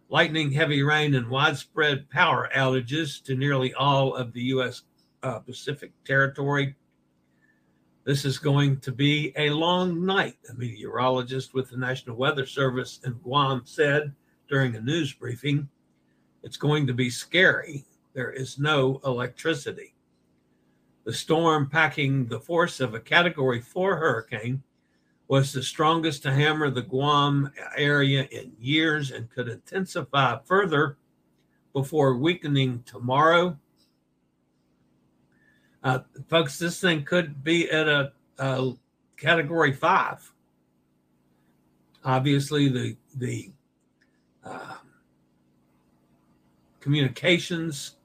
lightning, 0.09 0.53
heavy 0.53 0.83
rain, 0.83 1.15
and 1.15 1.29
widespread 1.29 2.09
power 2.11 2.49
outages 2.55 3.23
to 3.25 3.35
nearly 3.35 3.75
all 3.75 4.15
of 4.15 4.33
the 4.33 4.43
U.S. 4.43 4.83
Uh, 5.23 5.39
Pacific 5.41 5.93
territory. 6.05 6.77
This 8.05 8.25
is 8.25 8.39
going 8.39 8.81
to 8.81 8.93
be 8.93 9.33
a 9.37 9.51
long 9.51 10.05
night, 10.05 10.37
a 10.51 10.55
meteorologist 10.55 11.55
with 11.55 11.71
the 11.71 11.77
National 11.77 12.17
Weather 12.17 12.45
Service 12.45 13.01
in 13.05 13.15
Guam 13.15 13.63
said 13.65 14.15
during 14.49 14.77
a 14.77 14.81
news 14.81 15.13
briefing. 15.15 15.69
It's 16.43 16.59
going 16.59 16.87
to 16.87 16.93
be 16.93 17.09
scary. 17.09 17.85
There 18.15 18.31
is 18.31 18.59
no 18.59 19.01
electricity. 19.05 19.95
The 21.05 21.13
storm, 21.13 21.69
packing 21.69 22.27
the 22.27 22.41
force 22.41 22.81
of 22.81 22.95
a 22.95 23.01
Category 23.01 23.61
4 23.61 23.97
hurricane, 23.97 24.63
was 25.29 25.53
the 25.53 25.63
strongest 25.63 26.23
to 26.23 26.33
hammer 26.33 26.71
the 26.71 26.83
Guam 26.83 27.51
area 27.77 28.27
in 28.31 28.53
years 28.59 29.11
and 29.11 29.31
could 29.31 29.49
intensify 29.49 30.39
further 30.45 30.97
before 31.73 32.17
weakening 32.17 32.83
tomorrow. 32.87 33.59
Uh, 35.83 35.99
folks, 36.29 36.59
this 36.59 36.81
thing 36.81 37.05
could 37.05 37.43
be 37.43 37.71
at 37.71 37.89
a, 37.89 38.13
a, 38.39 38.73
category 39.17 39.73
five. 39.73 40.33
Obviously, 42.05 42.69
the 42.69 42.97
the 43.17 43.51
uh, 44.45 44.77
communications 46.81 47.97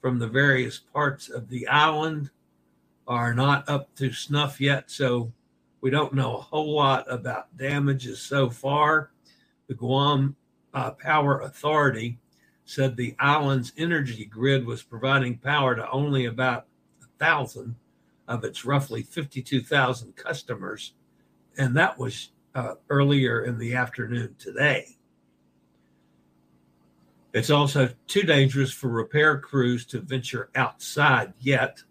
from 0.00 0.18
the 0.18 0.28
various 0.28 0.78
parts 0.78 1.28
of 1.28 1.48
the 1.48 1.66
island 1.68 2.30
are 3.06 3.34
not 3.34 3.68
up 3.68 3.94
to 3.96 4.12
snuff 4.12 4.60
yet, 4.60 4.90
so 4.90 5.32
we 5.80 5.90
don't 5.90 6.14
know 6.14 6.36
a 6.36 6.40
whole 6.40 6.74
lot 6.74 7.10
about 7.10 7.56
damages 7.56 8.20
so 8.20 8.50
far. 8.50 9.10
The 9.68 9.74
Guam 9.74 10.36
uh, 10.72 10.92
Power 10.92 11.40
Authority 11.40 12.18
said 12.64 12.96
the 12.96 13.16
island's 13.18 13.72
energy 13.76 14.24
grid 14.24 14.64
was 14.64 14.82
providing 14.82 15.38
power 15.38 15.74
to 15.74 15.90
only 15.90 16.26
about 16.26 16.66
a 17.02 17.06
thousand 17.18 17.74
of 18.28 18.44
its 18.44 18.64
roughly 18.64 19.02
52,000 19.02 20.14
customers. 20.14 20.92
And 21.58 21.76
that 21.76 21.98
was 21.98 22.30
uh, 22.54 22.74
earlier 22.88 23.44
in 23.44 23.58
the 23.58 23.74
afternoon 23.74 24.36
today. 24.38 24.96
It's 27.32 27.50
also 27.50 27.88
too 28.06 28.22
dangerous 28.22 28.72
for 28.72 28.88
repair 28.88 29.38
crews 29.38 29.86
to 29.86 30.00
venture 30.00 30.50
outside 30.54 31.32
yet. 31.38 31.82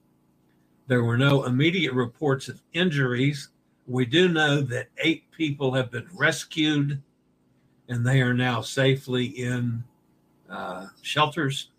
There 0.87 1.03
were 1.03 1.17
no 1.17 1.45
immediate 1.45 1.93
reports 1.93 2.49
of 2.49 2.61
injuries 2.73 3.49
we 3.89 4.05
do 4.05 4.29
know 4.29 4.61
that 4.61 4.87
eight 4.99 5.29
people 5.31 5.73
have 5.73 5.89
been 5.89 6.07
rescued 6.13 7.01
and 7.89 8.05
they 8.05 8.21
are 8.21 8.35
now 8.35 8.61
safely 8.61 9.25
in 9.25 9.83
uh, 10.47 10.87
shelters. 11.01 11.71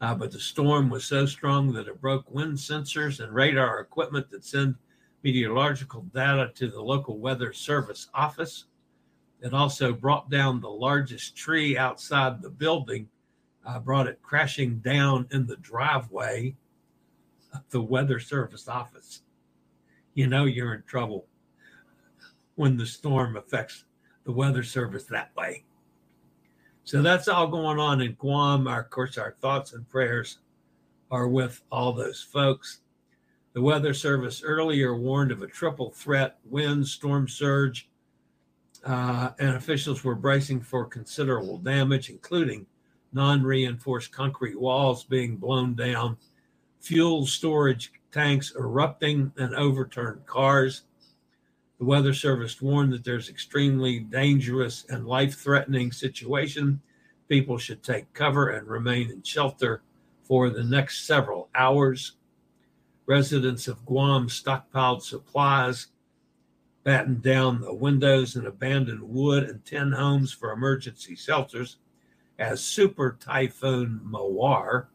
Uh, 0.00 0.14
but 0.14 0.32
the 0.32 0.40
storm 0.40 0.88
was 0.88 1.04
so 1.04 1.26
strong 1.26 1.70
that 1.74 1.86
it 1.86 2.00
broke 2.00 2.28
wind 2.30 2.56
sensors 2.56 3.20
and 3.20 3.32
radar 3.34 3.80
equipment 3.80 4.30
that 4.30 4.42
send 4.42 4.74
meteorological 5.22 6.00
data 6.14 6.50
to 6.54 6.68
the 6.68 6.80
local 6.80 7.18
weather 7.18 7.52
service 7.52 8.08
office. 8.14 8.64
It 9.42 9.52
also 9.52 9.92
brought 9.92 10.30
down 10.30 10.60
the 10.60 10.70
largest 10.70 11.36
tree 11.36 11.76
outside 11.76 12.40
the 12.40 12.50
building, 12.50 13.08
uh, 13.66 13.78
brought 13.80 14.06
it 14.06 14.22
crashing 14.22 14.78
down 14.78 15.26
in 15.30 15.46
the 15.46 15.56
driveway 15.56 16.56
of 17.52 17.62
the 17.70 17.82
weather 17.82 18.18
service 18.18 18.68
office 18.68 19.22
you 20.14 20.26
know 20.26 20.44
you're 20.44 20.74
in 20.74 20.82
trouble 20.82 21.26
when 22.56 22.76
the 22.76 22.86
storm 22.86 23.36
affects 23.36 23.84
the 24.24 24.32
weather 24.32 24.62
service 24.62 25.04
that 25.04 25.34
way. 25.36 25.64
So 26.84 27.00
that's 27.02 27.28
all 27.28 27.46
going 27.46 27.78
on 27.78 28.00
in 28.00 28.12
Guam. 28.14 28.66
Our, 28.66 28.80
of 28.80 28.90
course, 28.90 29.16
our 29.16 29.36
thoughts 29.40 29.72
and 29.72 29.88
prayers 29.88 30.38
are 31.10 31.28
with 31.28 31.62
all 31.70 31.92
those 31.92 32.20
folks. 32.20 32.80
The 33.54 33.62
Weather 33.62 33.94
Service 33.94 34.42
earlier 34.42 34.96
warned 34.96 35.30
of 35.30 35.42
a 35.42 35.46
triple 35.46 35.90
threat 35.90 36.38
wind, 36.44 36.86
storm 36.86 37.28
surge, 37.28 37.88
uh, 38.84 39.30
and 39.38 39.56
officials 39.56 40.02
were 40.02 40.14
bracing 40.14 40.60
for 40.60 40.84
considerable 40.84 41.58
damage, 41.58 42.10
including 42.10 42.66
non 43.12 43.42
reinforced 43.42 44.12
concrete 44.12 44.58
walls 44.58 45.04
being 45.04 45.36
blown 45.36 45.74
down, 45.74 46.16
fuel 46.80 47.26
storage 47.26 47.92
tanks 48.10 48.54
erupting, 48.56 49.32
and 49.36 49.54
overturned 49.54 50.26
cars. 50.26 50.82
The 51.78 51.84
Weather 51.84 52.14
Service 52.14 52.60
warned 52.60 52.92
that 52.92 53.04
there's 53.04 53.28
extremely 53.28 54.00
dangerous 54.00 54.84
and 54.88 55.06
life 55.06 55.34
threatening 55.34 55.90
situation. 55.90 56.80
People 57.28 57.58
should 57.58 57.82
take 57.82 58.12
cover 58.12 58.50
and 58.50 58.68
remain 58.68 59.10
in 59.10 59.22
shelter 59.22 59.82
for 60.22 60.50
the 60.50 60.62
next 60.62 61.06
several 61.06 61.48
hours. 61.54 62.12
Residents 63.06 63.66
of 63.66 63.84
Guam 63.84 64.28
stockpiled 64.28 65.02
supplies, 65.02 65.88
battened 66.84 67.22
down 67.22 67.60
the 67.60 67.72
windows, 67.72 68.36
and 68.36 68.46
abandoned 68.46 69.02
wood 69.02 69.44
and 69.44 69.64
tin 69.64 69.92
homes 69.92 70.32
for 70.32 70.52
emergency 70.52 71.14
shelters 71.14 71.76
as 72.38 72.62
Super 72.62 73.16
Typhoon 73.20 74.00
Mawar 74.04 74.86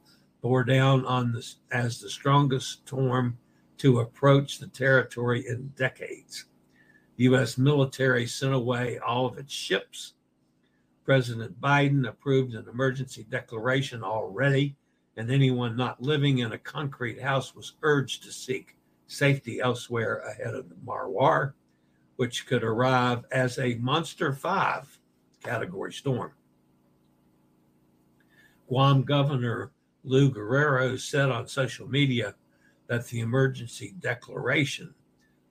bore 0.42 0.64
down 0.64 1.06
on 1.06 1.32
this 1.32 1.58
as 1.72 2.00
the 2.00 2.10
strongest 2.10 2.72
storm 2.88 3.38
to 3.78 4.00
approach 4.00 4.60
the 4.60 4.68
territory 4.68 5.48
in 5.48 5.72
decades. 5.78 6.46
U.S. 7.18 7.58
military 7.58 8.28
sent 8.28 8.54
away 8.54 9.00
all 9.00 9.26
of 9.26 9.38
its 9.38 9.54
ships. 9.54 10.14
President 11.06 11.60
Biden 11.60 12.08
approved 12.08 12.54
an 12.54 12.68
emergency 12.68 13.26
declaration 13.30 14.04
already 14.04 14.76
and 15.16 15.32
anyone 15.32 15.76
not 15.76 16.02
living 16.02 16.40
in 16.40 16.52
a 16.52 16.58
concrete 16.58 17.20
house 17.20 17.56
was 17.56 17.74
urged 17.82 18.24
to 18.24 18.32
seek 18.32 18.76
safety 19.08 19.60
elsewhere 19.60 20.18
ahead 20.20 20.54
of 20.54 20.70
the 20.70 20.76
Mawar, 20.76 21.54
which 22.18 22.46
could 22.46 22.64
arrive 22.64 23.26
as 23.32 23.58
a 23.58 23.76
Monster 23.76 24.34
5 24.34 25.00
category 25.44 25.94
storm. 25.94 26.32
Guam 28.68 29.04
Governor 29.04 29.72
Lou 30.04 30.30
Guerrero 30.30 30.98
said 30.98 31.30
on 31.30 31.48
social 31.48 31.88
media 31.88 32.36
that 32.88 33.08
the 33.08 33.22
emergency 33.22 33.96
declaration 34.00 34.94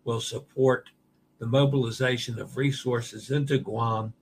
will 0.05 0.21
support 0.21 0.91
the 1.39 1.47
mobilization 1.47 2.39
of 2.39 2.57
resources 2.57 3.31
into 3.31 3.59
Guam, 3.59 4.13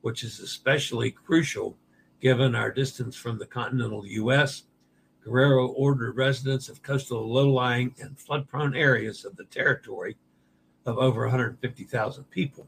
which 0.00 0.22
is 0.22 0.40
especially 0.40 1.10
crucial 1.10 1.76
given 2.20 2.54
our 2.54 2.70
distance 2.70 3.16
from 3.16 3.38
the 3.38 3.46
continental 3.46 4.06
U.S 4.06 4.64
Guerrero 5.24 5.68
ordered 5.68 6.16
residents 6.18 6.68
of 6.68 6.82
coastal 6.82 7.32
low-lying 7.32 7.94
and 7.98 8.18
flood-prone 8.18 8.76
areas 8.76 9.24
of 9.24 9.36
the 9.36 9.44
territory 9.44 10.18
of 10.86 10.98
over 10.98 11.22
150,000 11.22 12.24
people 12.30 12.66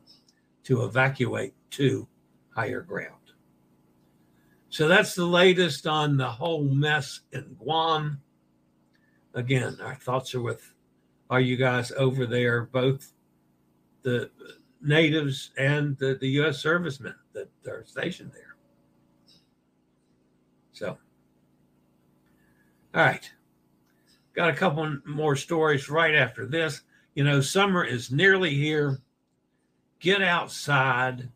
to 0.64 0.85
evacuate 0.85 1.54
to 1.70 2.08
higher 2.50 2.80
ground. 2.80 3.12
So 4.68 4.88
that's 4.88 5.14
the 5.14 5.26
latest 5.26 5.87
on 5.87 6.16
the 6.16 6.28
whole 6.28 6.64
mess 6.64 7.20
in 7.32 7.56
Guam. 7.58 8.20
Again, 9.35 9.78
our 9.82 9.94
thoughts 9.94 10.35
are 10.35 10.42
with 10.42 10.73
are 11.28 11.40
you 11.40 11.56
guys 11.56 11.92
over 11.96 12.25
there, 12.25 12.62
both 12.62 13.12
the 14.02 14.30
natives 14.80 15.50
and 15.58 15.99
the, 15.99 16.16
the 16.20 16.28
U.S. 16.40 16.58
servicemen 16.58 17.16
that 17.32 17.49
are 17.66 17.85
stationed 17.85 18.32
there. 18.32 18.56
So 20.73 20.99
all 22.96 23.02
right. 23.02 23.30
Got 24.35 24.49
a 24.49 24.54
couple 24.54 24.99
more 25.04 25.36
stories 25.36 25.91
right 25.91 26.14
after 26.14 26.47
this. 26.47 26.80
You 27.17 27.25
know, 27.25 27.41
summer 27.41 27.83
is 27.83 28.13
nearly 28.13 28.55
here. 28.55 29.00
Get 30.00 30.21
outside 30.21 31.31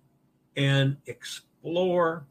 and 0.55 0.99
explore. 1.07 2.27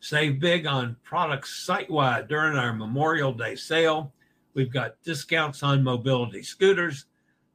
Save 0.00 0.40
big 0.40 0.66
on 0.66 0.96
products 1.04 1.64
site 1.64 1.88
wide 1.88 2.26
during 2.26 2.58
our 2.58 2.72
Memorial 2.72 3.32
Day 3.32 3.54
sale. 3.54 4.12
We've 4.54 4.72
got 4.72 5.00
discounts 5.04 5.62
on 5.62 5.84
mobility 5.84 6.42
scooters, 6.42 7.06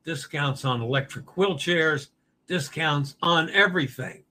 discounts 0.07 0.63
on 0.63 0.81
electric 0.81 1.25
wheelchairs, 1.35 2.07
discounts 2.47 3.17
on 3.21 3.49
everything. 3.49 4.23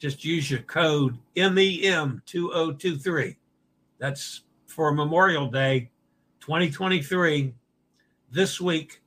Just 0.00 0.24
use 0.24 0.50
your 0.50 0.62
code 0.62 1.16
MEM2023. 1.36 3.36
That's 4.00 4.40
for 4.66 4.92
Memorial 4.92 5.46
Day 5.46 5.92
2023. 6.40 7.54
This 8.32 8.60
week, 8.60 9.02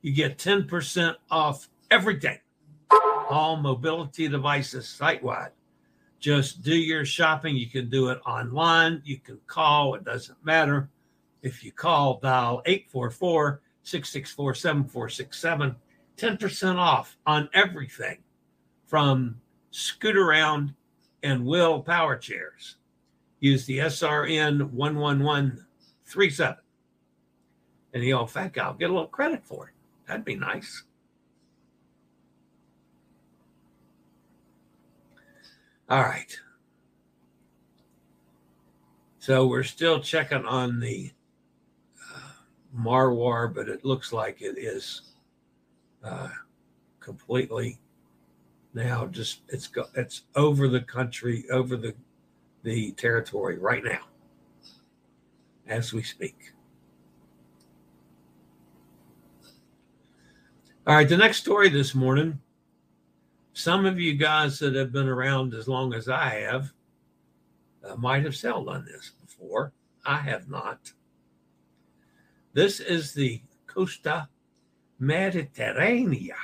you 0.00 0.14
get 0.14 0.38
10% 0.38 1.14
off 1.30 1.68
everything, 1.90 2.38
all 3.28 3.58
mobility 3.58 4.26
devices 4.26 4.88
site 4.88 5.22
wide. 5.22 5.50
Just 6.18 6.62
do 6.62 6.74
your 6.74 7.04
shopping. 7.04 7.56
You 7.56 7.68
can 7.68 7.90
do 7.90 8.08
it 8.08 8.20
online, 8.24 9.02
you 9.04 9.18
can 9.18 9.38
call, 9.46 9.96
it 9.96 10.04
doesn't 10.04 10.42
matter. 10.42 10.88
If 11.42 11.62
you 11.62 11.72
call, 11.72 12.20
dial 12.20 12.62
844 12.64 13.60
664 13.88 14.54
7467, 14.54 15.76
10% 16.16 16.76
off 16.76 17.16
on 17.26 17.48
everything 17.54 18.18
from 18.86 19.40
Scootaround 19.72 20.74
and 21.22 21.44
WHILL 21.44 21.82
power 21.82 22.16
chairs. 22.16 22.76
Use 23.40 23.66
the 23.66 23.78
SRN 23.78 24.72
11137. 24.72 26.56
And 27.94 28.02
the 28.02 28.12
old 28.12 28.30
fat 28.30 28.52
guy 28.52 28.66
will 28.68 28.74
get 28.74 28.90
a 28.90 28.92
little 28.92 29.08
credit 29.08 29.44
for 29.44 29.68
it. 29.68 29.74
That'd 30.06 30.24
be 30.24 30.36
nice. 30.36 30.84
All 35.88 36.02
right. 36.02 36.38
So 39.18 39.46
we're 39.46 39.62
still 39.62 40.00
checking 40.00 40.44
on 40.44 40.80
the 40.80 41.12
Mawar, 42.78 43.52
but 43.52 43.68
it 43.68 43.84
looks 43.84 44.12
like 44.12 44.40
it 44.40 44.56
is 44.58 45.02
uh, 46.04 46.28
completely 47.00 47.78
now 48.74 49.06
just 49.06 49.40
it's 49.48 49.70
it's 49.94 50.22
over 50.36 50.68
the 50.68 50.80
country, 50.80 51.44
over 51.50 51.76
the 51.76 51.94
the 52.62 52.92
territory 52.92 53.58
right 53.58 53.82
now 53.84 54.00
as 55.66 55.92
we 55.92 56.02
speak. 56.02 56.52
All 60.86 60.94
right, 60.94 61.08
the 61.08 61.16
next 61.16 61.38
story 61.38 61.68
this 61.68 61.94
morning. 61.94 62.40
Some 63.52 63.84
of 63.84 63.98
you 63.98 64.14
guys 64.14 64.58
that 64.60 64.74
have 64.74 64.92
been 64.92 65.08
around 65.08 65.52
as 65.52 65.68
long 65.68 65.92
as 65.92 66.08
I 66.08 66.30
have 66.40 66.72
uh, 67.84 67.96
might 67.96 68.24
have 68.24 68.36
sailed 68.36 68.68
on 68.68 68.84
this 68.84 69.12
before. 69.20 69.72
I 70.06 70.18
have 70.18 70.48
not. 70.48 70.92
This 72.54 72.80
is 72.80 73.12
the 73.12 73.42
Costa 73.66 74.28
Mediterranea, 75.00 76.34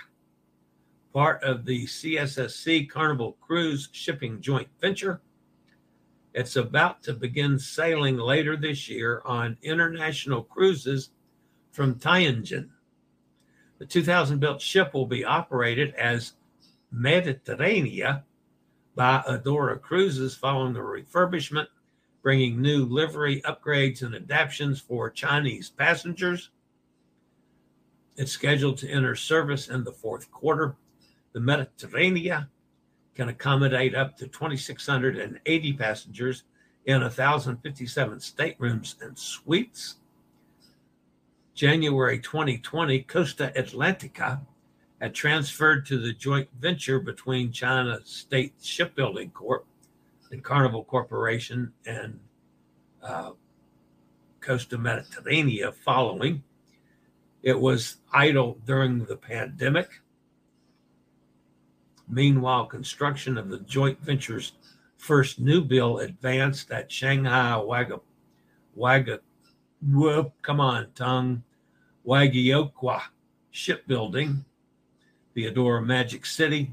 part 1.15 1.43
of 1.43 1.65
the 1.65 1.87
CSSC 1.87 2.91
Carnival 2.91 3.39
Cruise 3.41 3.89
Shipping 3.91 4.41
Joint 4.43 4.69
Venture. 4.83 5.23
It's 6.35 6.57
about 6.57 7.03
to 7.05 7.15
begin 7.15 7.59
sailing 7.59 8.19
later 8.19 8.55
this 8.55 8.87
year 8.89 9.23
on 9.25 9.57
international 9.63 10.43
cruises 10.43 11.11
from 11.73 11.95
Tianjin. 11.95 12.69
The 13.79 13.87
2000 13.87 14.39
built 14.41 14.61
ship 14.61 14.93
will 14.93 15.07
be 15.07 15.25
operated 15.25 15.95
as 15.95 16.35
Mediterranea 16.95 18.25
by 18.95 19.23
Adora 19.27 19.81
Cruises 19.81 20.37
following 20.37 20.75
the 20.75 20.81
refurbishment 20.81 21.69
bringing 22.25 22.61
new 22.61 22.87
livery 22.87 23.43
upgrades 23.43 24.01
and 24.01 24.15
adaptations 24.15 24.81
for 24.81 25.11
Chinese 25.11 25.69
passengers. 25.69 26.49
It's 28.17 28.33
scheduled 28.33 28.79
to 28.79 28.89
enter 28.89 29.15
service 29.15 29.69
in 29.69 29.85
the 29.85 29.93
fourth 29.93 30.33
quarter. 30.33 30.75
The 31.35 31.41
Mediterranean 31.41 32.47
can 33.15 33.29
accommodate 33.29 33.95
up 33.95 34.17
to 34.17 34.27
2,680 34.27 35.73
passengers 35.75 36.45
in 36.87 37.03
1,057 37.03 38.21
staterooms 38.21 38.97
and 39.03 39.19
suites. 39.19 39.97
January 41.55 42.19
2020, 42.19 43.03
Costa 43.03 43.53
Atlantica 43.55 44.41
had 44.99 45.15
transferred 45.15 45.85
to 45.87 45.99
the 45.99 46.15
joint 46.15 46.49
venture 46.59 47.01
between 47.01 47.53
China 47.53 47.99
State 48.05 48.55
Shipbuilding 48.63 49.31
Corp 49.31 49.67
and 50.35 50.43
Carnival 50.43 50.83
Corporation 50.85 51.73
and 51.87 52.19
uh, 53.03 53.31
coast 54.41 54.73
of 54.73 54.81
Mediterranean 54.81 55.73
following. 55.85 56.43
It 57.43 57.59
was 57.59 57.99
idle 58.13 58.59
during 58.67 59.05
the 59.05 59.17
pandemic. 59.17 59.89
Meanwhile, 62.09 62.67
construction 62.67 63.39
of 63.39 63.49
the 63.49 63.61
joint 63.61 64.01
venture's 64.01 64.53
first 64.97 65.39
new 65.39 65.63
bill 65.63 65.99
advanced 65.99 66.71
at 66.73 66.91
Shanghai 66.91 67.57
Waga, 67.57 68.01
Waga, 68.75 69.21
whoop, 69.81 70.33
come 70.43 70.61
on, 70.61 70.89
tongue, 70.95 71.45
Waigaoqiao 72.05 73.03
Shipbuilding, 73.53 74.45
the 75.35 75.45
Adora 75.45 75.85
Magic 75.85 76.27
City. 76.27 76.73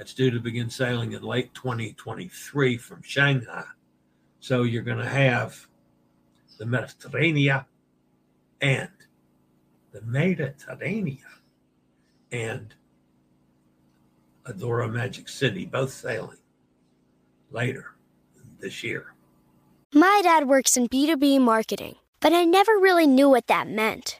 That's 0.00 0.14
due 0.14 0.30
to 0.30 0.40
begin 0.40 0.70
sailing 0.70 1.12
in 1.12 1.22
late 1.22 1.52
2023 1.52 2.78
from 2.78 3.02
Shanghai. 3.02 3.64
So 4.38 4.62
you're 4.62 4.82
going 4.82 4.96
to 4.96 5.04
have 5.06 5.66
the 6.56 6.64
Mediterranean 6.64 7.66
and 8.62 8.88
the 9.92 10.00
Mediterranean 10.00 11.18
and 12.32 12.74
Adora 14.46 14.90
Magic 14.90 15.28
City, 15.28 15.66
both 15.66 15.92
sailing 15.92 16.38
later 17.50 17.94
this 18.58 18.82
year. 18.82 19.12
My 19.92 20.20
dad 20.22 20.48
works 20.48 20.78
in 20.78 20.88
B2B 20.88 21.42
marketing, 21.42 21.96
but 22.20 22.32
I 22.32 22.44
never 22.44 22.72
really 22.72 23.06
knew 23.06 23.28
what 23.28 23.48
that 23.48 23.68
meant. 23.68 24.19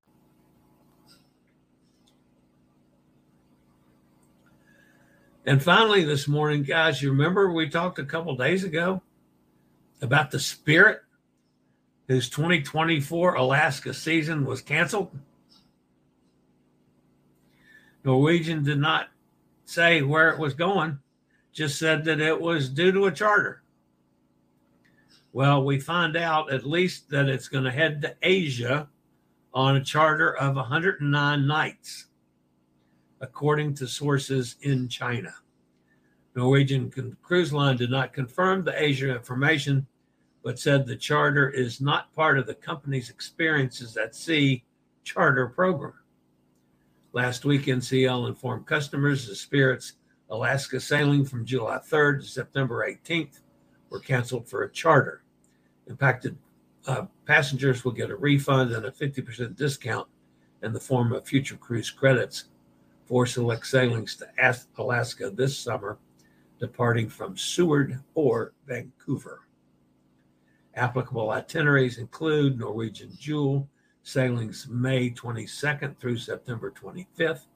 And 5.45 5.61
finally, 5.61 6.03
this 6.03 6.27
morning, 6.27 6.61
guys, 6.61 7.01
you 7.01 7.09
remember 7.09 7.51
we 7.51 7.67
talked 7.67 7.97
a 7.97 8.05
couple 8.05 8.35
days 8.35 8.63
ago 8.63 9.01
about 10.01 10.29
the 10.29 10.39
Spirit, 10.39 11.01
whose 12.07 12.29
2024 12.29 13.33
Alaska 13.35 13.91
season 13.91 14.45
was 14.45 14.61
canceled? 14.61 15.09
Norwegian 18.03 18.63
did 18.63 18.77
not 18.77 19.07
say 19.65 20.03
where 20.03 20.29
it 20.29 20.37
was 20.37 20.53
going, 20.53 20.99
just 21.51 21.79
said 21.79 22.05
that 22.05 22.19
it 22.19 22.39
was 22.39 22.69
due 22.69 22.91
to 22.91 23.05
a 23.05 23.11
charter. 23.11 23.63
Well, 25.33 25.63
we 25.63 25.79
find 25.79 26.17
out 26.17 26.51
at 26.51 26.67
least 26.67 27.09
that 27.09 27.29
it's 27.29 27.47
going 27.47 27.63
to 27.63 27.71
head 27.71 28.01
to 28.03 28.15
Asia 28.21 28.87
on 29.53 29.75
a 29.75 29.83
charter 29.83 30.35
of 30.35 30.55
109 30.55 31.47
nights, 31.47 32.07
according 33.21 33.75
to 33.75 33.87
sources 33.87 34.57
in 34.61 34.87
China. 34.87 35.33
Norwegian 36.35 36.91
Cruise 37.21 37.53
Line 37.53 37.77
did 37.77 37.91
not 37.91 38.13
confirm 38.13 38.63
the 38.63 38.81
Asia 38.81 39.13
information, 39.13 39.85
but 40.43 40.59
said 40.59 40.85
the 40.85 40.95
charter 40.95 41.49
is 41.49 41.81
not 41.81 42.13
part 42.13 42.37
of 42.39 42.47
the 42.47 42.53
company's 42.55 43.09
experiences 43.09 43.95
at 43.97 44.15
sea 44.15 44.63
charter 45.03 45.47
program. 45.47 45.93
Last 47.13 47.43
week, 47.43 47.65
NCL 47.65 48.27
informed 48.27 48.65
customers 48.65 49.27
the 49.27 49.35
Spirit's 49.35 49.93
Alaska 50.29 50.79
sailing 50.79 51.25
from 51.25 51.45
July 51.45 51.77
3rd 51.77 52.21
to 52.21 52.27
September 52.27 52.87
18th 52.87 53.41
were 53.89 53.99
canceled 53.99 54.47
for 54.47 54.63
a 54.63 54.71
charter. 54.71 55.23
Impacted 55.87 56.37
uh, 56.87 57.05
passengers 57.25 57.83
will 57.83 57.91
get 57.91 58.09
a 58.09 58.15
refund 58.15 58.71
and 58.71 58.85
a 58.85 58.91
50% 58.91 59.57
discount 59.57 60.07
in 60.63 60.71
the 60.71 60.79
form 60.79 61.11
of 61.11 61.27
future 61.27 61.57
cruise 61.57 61.91
credits 61.91 62.45
for 63.11 63.25
select 63.25 63.67
sailings 63.67 64.15
to 64.15 64.25
Alaska 64.77 65.29
this 65.29 65.57
summer, 65.57 65.97
departing 66.61 67.09
from 67.09 67.35
Seward 67.35 67.99
or 68.13 68.53
Vancouver. 68.65 69.41
Applicable 70.75 71.29
itineraries 71.31 71.97
include 71.97 72.57
Norwegian 72.57 73.11
Jewel, 73.19 73.67
sailings 74.03 74.65
May 74.69 75.09
22nd 75.09 75.97
through 75.97 76.15
September 76.15 76.71
25th. 76.71 77.47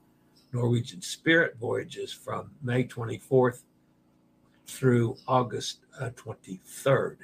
Norwegian 0.51 1.01
Spirit 1.01 1.55
voyages 1.57 2.11
from 2.11 2.51
May 2.61 2.83
24th 2.83 3.61
through 4.67 5.15
August 5.25 5.85
uh, 6.01 6.09
23rd. 6.17 7.19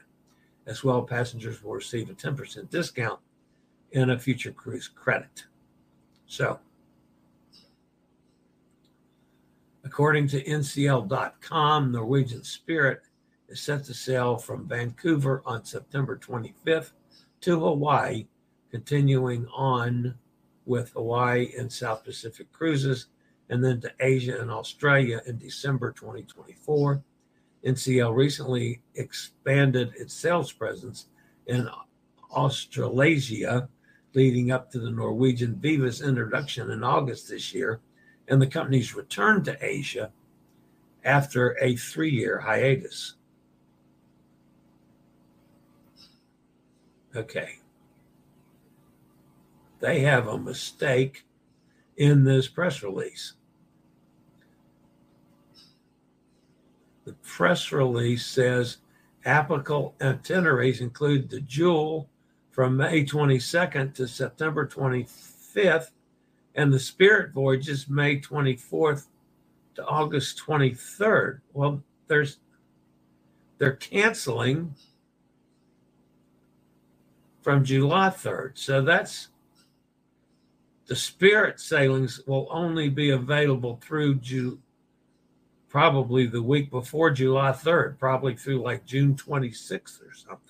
As 0.67 0.86
well, 0.86 1.02
passengers 1.02 1.62
will 1.62 1.74
receive 1.74 2.10
a 2.10 2.13
10% 2.13 2.70
discount 2.70 3.20
in 3.91 4.12
a 4.12 4.17
future 4.17 4.54
cruise 4.54 4.88
credit. 4.88 5.44
So, 6.28 6.62
according 9.84 10.28
to 10.30 10.44
NCL.com, 10.44 11.91
Norwegian 11.91 12.44
Spirit 12.44 13.02
is 13.50 13.62
set 13.62 13.84
to 13.86 13.94
sail 13.94 14.38
from 14.38 14.67
Vancouver 14.67 15.41
on 15.46 15.65
September 15.65 16.17
25th 16.17 16.91
to 17.41 17.60
Hawaii 17.60 18.26
continuing 18.72 19.46
on 19.48 20.15
with 20.65 20.91
Hawaii 20.91 21.52
and 21.58 21.72
South 21.72 22.06
Pacific 22.06 22.52
cruises, 22.52 23.08
and 23.50 23.63
then 23.63 23.82
to 23.82 23.91
Asia 24.00 24.39
and 24.39 24.50
Australia 24.50 25.22
in 25.28 25.38
December 25.38 25.91
2024. 25.91 27.04
NCL 27.65 28.15
recently 28.15 28.82
expanded 28.96 29.91
its 29.96 30.13
sales 30.13 30.52
presence 30.52 31.08
in 31.48 31.67
Australasia, 32.32 33.67
leading 34.13 34.52
up 34.52 34.72
to 34.72 34.80
the 34.80 34.89
Norwegian 34.89 35.56
Viva's 35.56 36.02
introduction 36.02 36.72
in 36.72 36.84
August 36.84 37.30
this 37.30 37.54
year, 37.54 37.82
and 38.28 38.42
the 38.42 38.48
company's 38.48 38.96
return 38.96 39.44
to 39.44 39.58
Asia 39.62 40.12
after 41.04 41.58
a 41.62 41.76
three 41.76 42.12
year 42.12 42.40
hiatus. 42.40 43.16
Okay 47.16 47.62
they 49.82 50.00
have 50.02 50.28
a 50.28 50.38
mistake 50.38 51.26
in 51.98 52.24
this 52.24 52.48
press 52.48 52.82
release. 52.82 53.34
The 57.04 57.14
press 57.14 57.72
release 57.72 58.26
says 58.26 58.78
applicable 59.26 59.96
itineraries 60.02 60.82
include 60.82 61.30
the 61.30 61.42
Jewel 61.42 62.10
from 62.52 62.78
May 62.78 63.04
22nd 63.04 63.94
to 63.96 64.08
September 64.08 64.68
25th, 64.68 65.90
and 66.56 66.74
the 66.74 66.80
Spirit 66.80 67.32
voyages 67.32 67.90
May 67.90 68.20
24th 68.20 69.08
to 69.76 69.86
August 69.86 70.42
23rd. 70.46 71.42
Well, 71.54 71.82
there's 72.08 72.40
they're 73.58 73.74
canceling 73.74 74.74
from 77.42 77.64
July 77.64 78.10
3rd. 78.10 78.52
So 78.56 78.82
that's 78.82 79.30
the 80.88 80.96
Spirit 80.96 81.60
sailings 81.60 82.22
will 82.26 82.48
only 82.52 82.90
be 82.90 83.12
available 83.12 83.80
through 83.82 84.16
Ju- 84.16 84.60
probably 85.70 86.26
the 86.26 86.42
week 86.42 86.70
before 86.70 87.12
July 87.12 87.52
3rd, 87.52 87.98
probably 87.98 88.36
through 88.36 88.62
like 88.62 88.86
June 88.86 89.16
26th 89.16 90.02
or 90.02 90.14
something. 90.14 90.48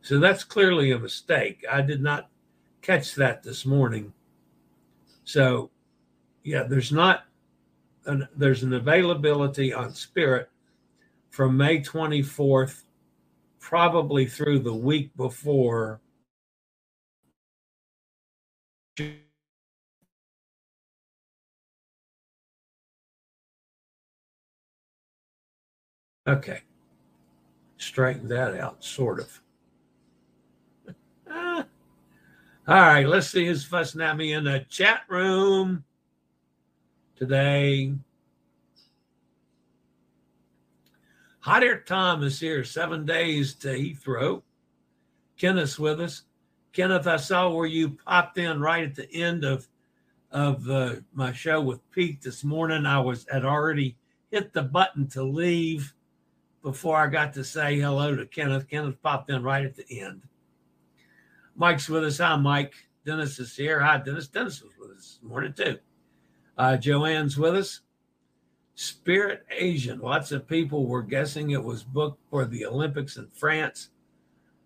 So 0.00 0.18
that's 0.18 0.42
clearly 0.42 0.90
a 0.90 0.98
mistake. 0.98 1.64
I 1.70 1.80
did 1.80 2.02
not 2.02 2.28
catch 2.82 3.14
that 3.14 3.42
this 3.42 3.64
morning. 3.64 4.12
So, 5.24 5.70
yeah, 6.44 6.64
there's 6.64 6.92
not 6.92 7.24
an, 8.06 8.28
there's 8.36 8.62
an 8.64 8.74
availability 8.74 9.72
on 9.72 9.94
Spirit 9.94 10.50
from 11.30 11.56
May 11.56 11.80
24th, 11.80 12.82
probably 13.60 14.26
through 14.26 14.60
the 14.60 14.74
week 14.74 15.16
before 15.16 16.00
Okay. 26.26 26.60
Straighten 27.78 28.28
that 28.28 28.54
out, 28.54 28.84
sort 28.84 29.20
of. 29.20 29.40
Ah. 31.34 31.64
All 32.68 32.76
right, 32.76 33.08
let's 33.08 33.26
see 33.26 33.46
who's 33.46 33.64
fussing 33.64 34.00
at 34.00 34.16
me 34.16 34.34
in 34.34 34.44
the 34.44 34.64
chat 34.68 35.00
room 35.08 35.82
today. 37.16 37.92
Hot 41.40 41.64
Air 41.64 41.80
Tom 41.80 42.22
is 42.22 42.38
here, 42.38 42.62
seven 42.62 43.04
days 43.04 43.54
to 43.54 43.70
Heathrow. 43.70 44.42
Kenneth's 45.36 45.76
with 45.76 46.00
us. 46.00 46.22
Kenneth, 46.72 47.08
I 47.08 47.16
saw 47.16 47.50
where 47.50 47.66
you 47.66 47.98
popped 48.06 48.38
in 48.38 48.60
right 48.60 48.84
at 48.84 48.94
the 48.94 49.12
end 49.12 49.44
of 49.44 49.66
of 50.30 50.70
uh, 50.70 50.94
my 51.12 51.32
show 51.32 51.60
with 51.60 51.90
Pete 51.90 52.22
this 52.22 52.44
morning. 52.44 52.86
I 52.86 53.00
was 53.00 53.26
had 53.28 53.44
already 53.44 53.96
hit 54.30 54.52
the 54.52 54.62
button 54.62 55.08
to 55.08 55.24
leave 55.24 55.92
before 56.62 56.96
I 56.96 57.08
got 57.08 57.32
to 57.34 57.42
say 57.42 57.80
hello 57.80 58.14
to 58.14 58.24
Kenneth. 58.24 58.68
Kenneth 58.70 59.02
popped 59.02 59.30
in 59.30 59.42
right 59.42 59.64
at 59.64 59.74
the 59.74 60.00
end. 60.00 60.22
Mike's 61.56 61.88
with 61.88 62.04
us. 62.04 62.18
Hi, 62.18 62.36
Mike. 62.36 62.74
Dennis 63.04 63.38
is 63.38 63.56
here. 63.56 63.80
Hi, 63.80 63.98
Dennis. 63.98 64.28
Dennis 64.28 64.62
was 64.62 64.72
with 64.78 64.96
us 64.96 65.18
morning 65.22 65.52
too. 65.52 65.78
Uh, 66.56 66.76
Joanne's 66.76 67.36
with 67.36 67.56
us. 67.56 67.80
Spirit 68.74 69.44
Asian. 69.50 70.00
Lots 70.00 70.32
of 70.32 70.48
people 70.48 70.86
were 70.86 71.02
guessing 71.02 71.50
it 71.50 71.62
was 71.62 71.82
booked 71.82 72.20
for 72.30 72.44
the 72.44 72.64
Olympics 72.64 73.16
in 73.16 73.28
France. 73.34 73.90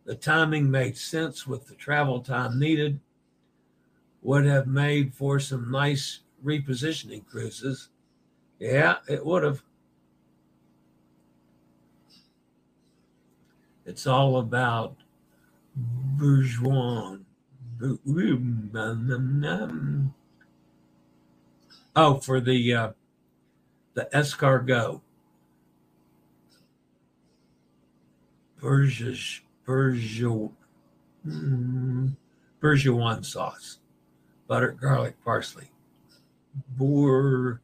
The 0.05 0.15
timing 0.15 0.71
made 0.71 0.97
sense 0.97 1.47
with 1.47 1.67
the 1.67 1.75
travel 1.75 2.21
time 2.21 2.59
needed. 2.59 3.01
Would 4.23 4.47
have 4.47 4.67
made 4.67 5.15
for 5.15 5.41
some 5.41 5.71
nice 5.71 6.21
repositioning 6.45 7.27
cruises. 7.27 7.89
Yeah, 8.59 8.97
it 9.09 9.25
would 9.25 9.43
have. 9.43 9.63
It's 13.85 14.07
all 14.07 14.39
about 14.39 14.97
bourgeois. 15.77 17.19
Oh, 21.95 22.15
for 22.21 22.41
the 22.41 22.75
uh, 22.75 22.91
the 23.95 24.09
escargot. 24.13 25.01
Bourgeois, 28.61 29.43
bourgeois, 29.65 30.49
mm, 31.27 32.17
bourgeois 32.61 33.21
sauce, 33.21 33.79
butter, 34.49 34.73
garlic, 34.73 35.23
parsley. 35.23 35.71
Bour, 36.71 37.61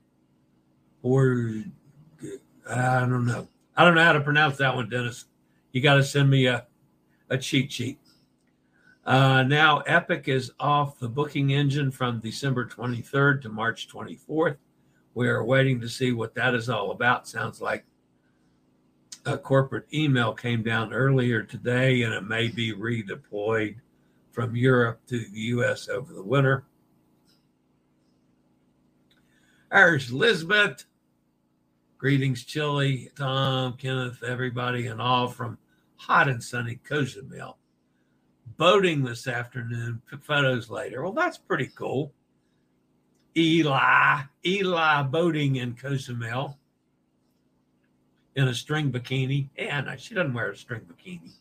bour, 1.03 1.64
I 2.68 3.01
don't 3.01 3.25
know. 3.25 3.48
I 3.75 3.85
don't 3.85 3.94
know 3.94 4.05
how 4.05 4.12
to 4.12 4.20
pronounce 4.20 4.59
that 4.59 4.77
one, 4.77 4.90
Dennis. 4.90 5.25
You 5.72 5.81
got 5.81 5.94
to 5.94 6.05
send 6.05 6.29
me 6.29 6.46
a, 6.46 6.66
a 7.31 7.38
cheat 7.38 7.72
sheet. 7.72 7.98
Uh, 9.05 9.43
now, 9.43 9.79
Epic 9.81 10.29
is 10.29 10.53
off 10.61 10.99
the 10.99 11.09
booking 11.09 11.51
engine 11.51 11.91
from 11.91 12.21
December 12.21 12.67
23rd 12.67 13.43
to 13.43 13.49
March 13.49 13.88
24th. 13.88 14.57
We 15.15 15.29
are 15.29 15.45
waiting 15.45 15.81
to 15.81 15.88
see 15.88 16.12
what 16.12 16.35
that 16.37 16.55
is 16.55 16.69
all 16.69 16.93
about. 16.93 17.27
Sounds 17.27 17.61
like 17.61 17.85
a 19.27 19.37
corporate 19.37 19.87
email 19.93 20.33
came 20.33 20.62
down 20.62 20.93
earlier 20.93 21.43
today, 21.43 22.03
and 22.03 22.15
it 22.15 22.25
may 22.25 22.49
be 22.49 22.73
redeployed 22.73 23.77
from 24.31 24.55
Europe 24.55 25.01
to 25.09 25.19
the 25.19 25.41
U.S. 25.41 25.88
over 25.88 26.12
the 26.12 26.23
winter. 26.23 26.65
There's 29.71 30.11
Elizabeth. 30.11 30.85
Greetings, 31.99 32.45
Chillie, 32.45 33.11
Tom, 33.17 33.75
Kenneth, 33.75 34.23
everybody, 34.23 34.88
and 34.88 35.01
all 35.01 35.29
from 35.29 35.59
hot 35.97 36.29
and 36.29 36.43
sunny 36.43 36.81
Cozumel. 36.85 37.59
Boating 38.57 39.03
this 39.03 39.27
afternoon, 39.27 40.03
photos 40.21 40.71
later. 40.71 41.03
Well, 41.03 41.12
that's 41.12 41.38
pretty 41.38 41.71
cool. 41.75 42.12
Eli, 43.37 44.23
Eli 44.45 45.03
boating 45.05 45.57
in 45.57 45.75
Cozumel 45.75 46.59
in 48.37 48.49
a 48.49 48.55
string 48.55 48.93
bikini. 48.93 49.49
Yeah, 49.57 49.81
no, 49.81 49.97
she 49.97 50.15
doesn't 50.15 50.35
wear 50.35 50.51
a 50.51 50.57
string 50.57 50.83
bikini. 50.83 51.33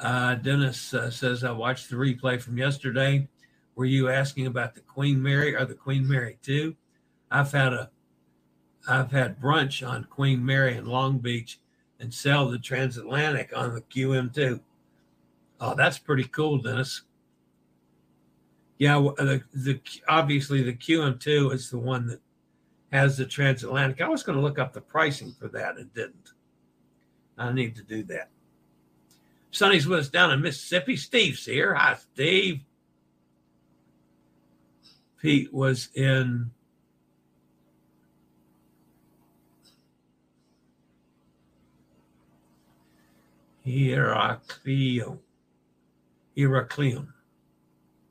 Uh, 0.00 0.36
Dennis 0.36 0.94
uh, 0.94 1.10
says, 1.10 1.42
I 1.44 1.50
watched 1.50 1.90
the 1.90 1.96
replay 1.96 2.40
from 2.40 2.56
yesterday. 2.56 3.28
Were 3.74 3.84
you 3.84 4.08
asking 4.08 4.46
about 4.46 4.74
the 4.74 4.80
Queen 4.80 5.20
Mary 5.22 5.54
or 5.54 5.64
the 5.64 5.74
Queen 5.74 6.06
Mary 6.06 6.38
2? 6.42 6.74
I've 7.30 7.52
had 7.52 7.72
a 7.72 7.90
I've 8.88 9.10
had 9.10 9.40
brunch 9.40 9.86
on 9.86 10.04
Queen 10.04 10.44
Mary 10.44 10.76
in 10.76 10.86
Long 10.86 11.18
Beach 11.18 11.60
and 12.00 12.12
sell 12.12 12.48
the 12.48 12.58
transatlantic 12.58 13.52
on 13.56 13.74
the 13.74 13.80
QM2. 13.80 14.60
Oh, 15.60 15.74
that's 15.74 15.98
pretty 15.98 16.24
cool, 16.24 16.58
Dennis. 16.58 17.02
Yeah, 18.78 18.98
the, 19.16 19.42
the 19.52 19.80
obviously 20.08 20.62
the 20.62 20.72
QM2 20.72 21.52
is 21.52 21.70
the 21.70 21.78
one 21.78 22.06
that 22.06 22.20
has 22.92 23.16
the 23.16 23.26
transatlantic. 23.26 24.00
I 24.00 24.08
was 24.08 24.22
going 24.22 24.36
to 24.36 24.42
look 24.42 24.58
up 24.58 24.72
the 24.72 24.80
pricing 24.80 25.34
for 25.38 25.48
that 25.48 25.76
and 25.76 25.92
didn't. 25.94 26.32
I 27.36 27.52
need 27.52 27.74
to 27.76 27.82
do 27.82 28.04
that. 28.04 28.30
Sonny's 29.50 29.86
with 29.86 30.00
us 30.00 30.08
down 30.08 30.30
in 30.30 30.40
Mississippi. 30.40 30.96
Steve's 30.96 31.44
here. 31.44 31.74
Hi, 31.74 31.96
Steve. 31.96 32.60
Pete 35.20 35.52
was 35.52 35.88
in 35.94 36.50
Heraklion, 43.68 45.18
Heraklion 46.34 47.08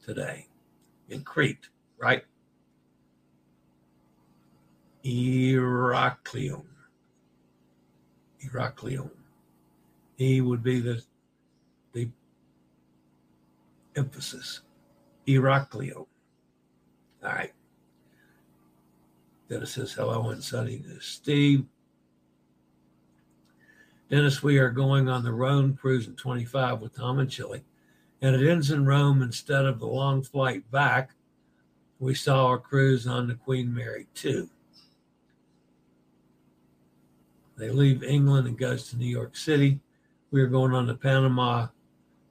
today 0.06 0.46
in 1.10 1.24
Crete, 1.24 1.70
right? 1.98 2.24
Heraklion. 5.04 6.63
Heraklion. 8.46 9.10
He 10.15 10.41
would 10.41 10.62
be 10.62 10.80
the 10.80 11.02
the 11.93 12.08
emphasis. 13.96 14.62
Heraklion. 15.28 15.96
All 15.96 16.08
right. 17.24 17.54
Dennis 19.50 19.72
says 19.72 19.93
hello 19.93 20.30
and 20.30 20.43
sunny 20.43 20.80
to 20.80 21.00
Steve. 21.00 21.65
Dennis, 24.10 24.41
we 24.41 24.58
are 24.58 24.70
going 24.70 25.10
on 25.10 25.24
the 25.24 25.34
Rhone 25.34 25.74
cruise 25.74 26.08
in 26.08 26.15
25 26.15 26.80
with 26.80 26.96
Tom 26.96 27.20
and 27.20 27.30
Chillie, 27.30 27.65
and 28.22 28.34
it 28.36 28.50
ends 28.50 28.72
in 28.72 28.86
Rome 28.86 29.22
instead 29.22 29.65
of 29.65 29.80
the 29.80 29.88
long 29.88 30.24
flight 30.24 30.70
back. 30.72 31.12
We 32.00 32.13
saw 32.13 32.46
our 32.46 32.58
cruise 32.58 33.06
on 33.06 33.28
the 33.28 33.36
Queen 33.36 33.74
Mary 33.74 34.08
2. 34.13 34.50
They 37.58 37.70
leave 37.70 38.02
England 38.02 38.48
and 38.48 38.58
goes 38.58 38.89
to 38.89 38.98
New 38.98 39.08
York 39.08 39.36
City. 39.36 39.82
We 40.32 40.41
are 40.41 40.48
going 40.48 40.74
on 40.74 40.88
the 40.88 40.96
Panama 40.96 41.67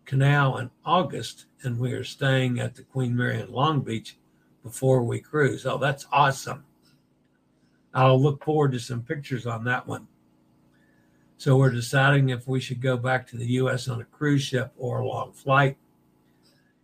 Canal 0.07 0.57
in 0.57 0.71
August, 0.85 1.45
and 1.62 1.79
we 1.79 1.93
are 1.93 2.05
staying 2.05 2.59
at 2.59 2.75
the 2.75 2.85
Queen 2.85 3.15
Mary 3.15 3.39
in 3.39 3.53
Long 3.53 3.81
Beach 3.81 4.17
before 4.62 5.03
we 5.03 5.21
cruise. 5.21 5.67
Oh, 5.67 5.77
that's 5.77 6.07
awesome. 6.11 6.65
I'll 7.93 8.21
look 8.21 8.43
forward 8.43 8.73
to 8.73 8.79
some 8.79 9.03
pictures 9.03 9.47
on 9.47 9.65
that 9.65 9.87
one. 9.87 10.09
So 11.38 11.57
we're 11.57 11.70
deciding 11.70 12.31
if 12.31 12.49
we 12.49 12.61
should 12.61 12.81
go 12.81 12.96
back 12.96 13.27
to 13.29 13.37
the 13.37 13.46
U.S. 13.46 13.88
on 13.88 14.01
a 14.01 14.05
cruise 14.05 14.42
ship 14.42 14.72
or 14.79 15.01
a 15.01 15.07
long 15.07 15.33
flight. 15.33 15.77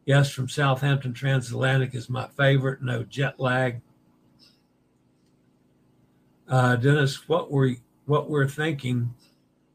Yes, 0.04 0.30
from 0.30 0.48
Southampton 0.48 1.14
Transatlantic 1.14 1.94
is 1.94 2.10
my 2.10 2.28
favorite. 2.36 2.82
No 2.82 3.02
jet 3.04 3.38
lag. 3.38 3.80
Uh, 6.48 6.76
Dennis, 6.76 7.28
what 7.28 7.50
we 7.50 7.80
what 8.04 8.28
we're 8.28 8.48
thinking 8.48 9.14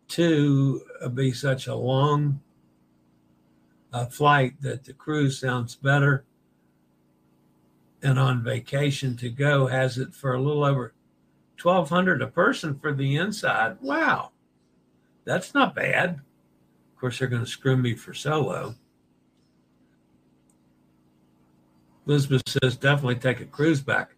to 0.10 0.82
be 1.14 1.32
such 1.32 1.68
a 1.68 1.76
long 1.76 2.40
uh, 3.94 4.06
flight 4.06 4.62
that 4.62 4.84
the 4.84 4.94
cruise 4.94 5.40
sounds 5.40 5.76
better, 5.76 6.26
and 8.04 8.20
on 8.20 8.44
vacation 8.44 9.16
to 9.18 9.30
go 9.30 9.66
has 9.66 9.98
it 9.98 10.14
for 10.14 10.36
a 10.36 10.42
little 10.42 10.64
over 10.64 10.94
twelve 11.56 11.90
hundred 11.90 12.22
a 12.22 12.28
person 12.28 12.78
for 12.78 12.94
the 12.94 13.16
inside. 13.16 13.78
Wow. 13.82 14.32
That's 15.28 15.54
not 15.54 15.76
bad. 15.76 16.12
Of 16.12 17.02
course, 17.02 17.20
they're 17.20 17.28
going 17.28 17.44
to 17.44 17.52
screw 17.52 17.76
me 17.76 17.96
for 17.96 18.14
solo. 18.14 18.76
Elizabeth 22.08 22.44
says 22.48 22.78
definitely 22.78 23.16
take 23.16 23.42
a 23.42 23.46
cruise 23.46 23.82
back. 23.82 24.16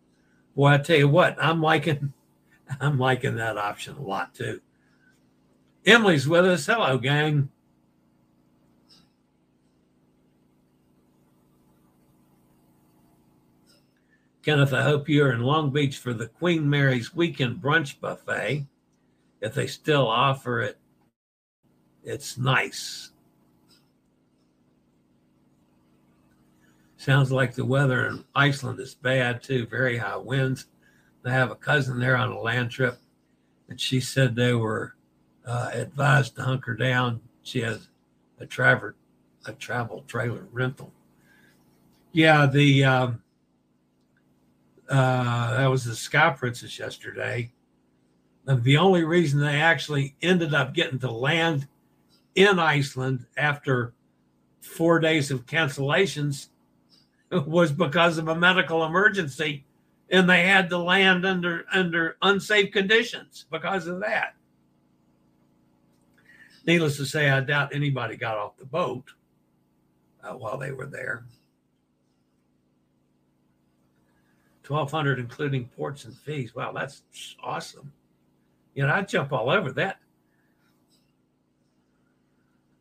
Boy, 0.56 0.68
I 0.68 0.78
tell 0.78 0.98
you 0.98 1.08
what, 1.08 1.36
I'm 1.42 1.64
liking, 1.64 2.14
I'm 2.80 3.00
liking 3.00 3.36
that 3.38 3.58
option 3.58 3.96
a 3.98 4.04
lot 4.04 4.36
too. 4.36 4.62
Emily's 5.84 6.28
with 6.28 6.46
us. 6.46 6.68
Hello, 6.68 7.00
gang. 7.00 7.50
Kenneth, 14.44 14.74
I 14.74 14.84
hope 14.84 15.10
you 15.10 15.24
are 15.24 15.32
in 15.32 15.42
Long 15.42 15.72
Beach 15.72 15.98
for 15.98 16.14
the 16.14 16.28
Queen 16.28 16.70
Mary's 16.70 17.16
Weekend 17.16 17.58
Brunch 17.58 18.00
Buffet, 18.00 18.68
if 19.42 19.56
they 19.56 19.66
still 19.66 20.08
offer 20.08 20.62
it 20.62 20.79
it's 22.04 22.38
nice. 22.38 23.12
Sounds 26.98 27.32
like 27.32 27.56
the 27.56 27.66
weather 27.66 28.08
in 28.08 28.26
Iceland 28.36 28.80
is 28.80 28.94
bad 28.94 29.42
too, 29.42 29.66
very 29.68 29.98
high 29.98 30.18
winds. 30.18 30.66
I 31.26 31.32
have 31.32 31.52
a 31.52 31.56
cousin 31.56 32.00
there 32.00 32.18
on 32.18 32.32
a 32.32 32.40
land 32.40 32.72
trip, 32.72 32.98
and 33.68 33.80
she 33.80 34.00
said 34.00 34.36
they 34.36 34.54
were 34.54 34.96
uh, 35.46 35.70
advised 35.74 36.36
to 36.36 36.44
hunker 36.44 36.76
down. 36.76 37.22
She 37.44 37.62
has 37.62 37.88
a 38.40 38.46
travel 38.46 38.92
a 39.46 39.54
travel 39.54 40.04
trailer 40.08 40.48
rental. 40.52 40.92
Yeah, 42.12 42.46
the 42.46 42.84
um, 42.84 43.24
uh, 44.90 45.58
that 45.58 45.68
was 45.68 45.86
the 45.86 45.96
Sky 45.96 46.32
Princess 46.32 46.80
yesterday. 46.80 47.52
And 48.48 48.64
the 48.64 48.78
only 48.78 49.04
reason 49.04 49.40
they 49.40 49.62
actually 49.62 50.16
ended 50.22 50.54
up 50.54 50.74
getting 50.74 51.00
to 51.00 51.12
land 51.12 51.68
in 52.36 52.60
Iceland 52.60 53.26
after 53.38 53.94
four 54.62 55.00
days 55.00 55.32
of 55.32 55.46
cancellations 55.46 56.48
was 57.32 57.72
because 57.72 58.18
of 58.18 58.28
a 58.28 58.36
medical 58.36 58.86
emergency 58.86 59.66
and 60.12 60.30
they 60.30 60.44
had 60.44 60.70
to 60.70 60.78
land 60.78 61.26
under 61.26 61.66
under 61.72 62.18
unsafe 62.22 62.72
conditions 62.72 63.46
because 63.52 63.88
of 63.88 64.00
that. 64.00 64.36
Needless 66.66 66.98
to 66.98 67.06
say, 67.06 67.30
I 67.30 67.40
doubt 67.42 67.74
anybody 67.74 68.16
got 68.16 68.38
off 68.38 68.58
the 68.58 68.66
boat 68.66 69.06
uh, 70.24 70.34
while 70.34 70.58
they 70.58 70.72
were 70.72 70.86
there. 70.86 71.26
1200 74.68 75.20
including 75.20 75.66
ports 75.76 76.06
and 76.06 76.16
fees. 76.16 76.54
Wow, 76.54 76.72
that's 76.74 77.02
awesome. 77.44 77.92
You 78.76 78.86
know, 78.86 78.94
I'd 78.94 79.08
jump 79.08 79.32
all 79.34 79.50
over 79.50 79.72
that. 79.74 80.00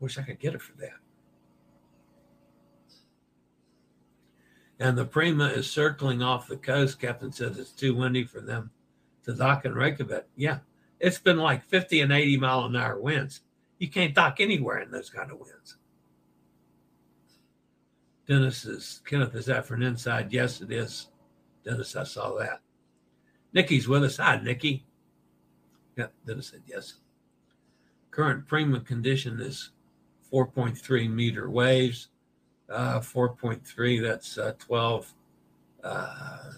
Wish 0.00 0.18
I 0.18 0.22
could 0.22 0.38
get 0.38 0.54
it 0.54 0.62
for 0.62 0.76
that. 0.78 0.98
And 4.80 4.96
the 4.96 5.04
Prima 5.04 5.46
is 5.46 5.70
circling 5.70 6.22
off 6.22 6.46
the 6.46 6.56
coast. 6.56 7.00
Captain 7.00 7.32
says 7.32 7.58
it's 7.58 7.72
too 7.72 7.94
windy 7.94 8.24
for 8.24 8.40
them 8.40 8.70
to 9.24 9.34
dock 9.34 9.64
in 9.64 9.74
Reykjavik. 9.74 10.26
Yeah, 10.36 10.58
it's 11.00 11.18
been 11.18 11.38
like 11.38 11.64
50 11.64 12.00
and 12.00 12.12
80 12.12 12.36
mile 12.36 12.64
an 12.64 12.76
hour 12.76 13.00
winds. 13.00 13.40
You 13.78 13.88
can't 13.88 14.14
dock 14.14 14.40
anywhere 14.40 14.78
in 14.78 14.90
those 14.90 15.10
kind 15.10 15.30
of 15.30 15.38
winds. 15.38 15.76
Dennis 18.26 18.64
is, 18.66 19.00
Kenneth, 19.04 19.34
is 19.34 19.46
that 19.46 19.66
for 19.66 19.74
an 19.74 19.82
inside? 19.82 20.32
Yes, 20.32 20.60
it 20.60 20.70
is. 20.70 21.08
Dennis, 21.64 21.96
I 21.96 22.04
saw 22.04 22.34
that. 22.38 22.60
Nikki's 23.52 23.88
with 23.88 24.04
us. 24.04 24.18
Hi, 24.18 24.38
Nikki. 24.40 24.84
Yeah, 25.96 26.08
Dennis 26.26 26.48
said 26.48 26.62
yes. 26.66 26.94
Current 28.10 28.46
Prima 28.46 28.80
condition 28.80 29.40
is 29.40 29.70
4.3 30.32 31.10
meter 31.10 31.50
waves 31.50 32.08
uh, 32.70 33.00
4.3, 33.00 34.02
that's 34.02 34.38
uh, 34.38 34.52
12, 34.58 35.14
uh, 35.84 36.52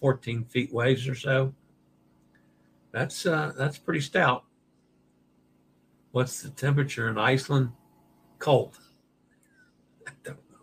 14 0.00 0.44
feet 0.44 0.72
waves 0.72 1.08
or 1.08 1.14
so. 1.14 1.54
That's 2.90 3.26
uh, 3.26 3.52
that's 3.56 3.78
pretty 3.78 4.00
stout. 4.00 4.44
What's 6.12 6.42
the 6.42 6.48
temperature 6.50 7.08
in 7.08 7.18
Iceland? 7.18 7.70
Cold. 8.38 8.78
I 10.06 10.12
don't 10.24 10.38
know. 10.50 10.58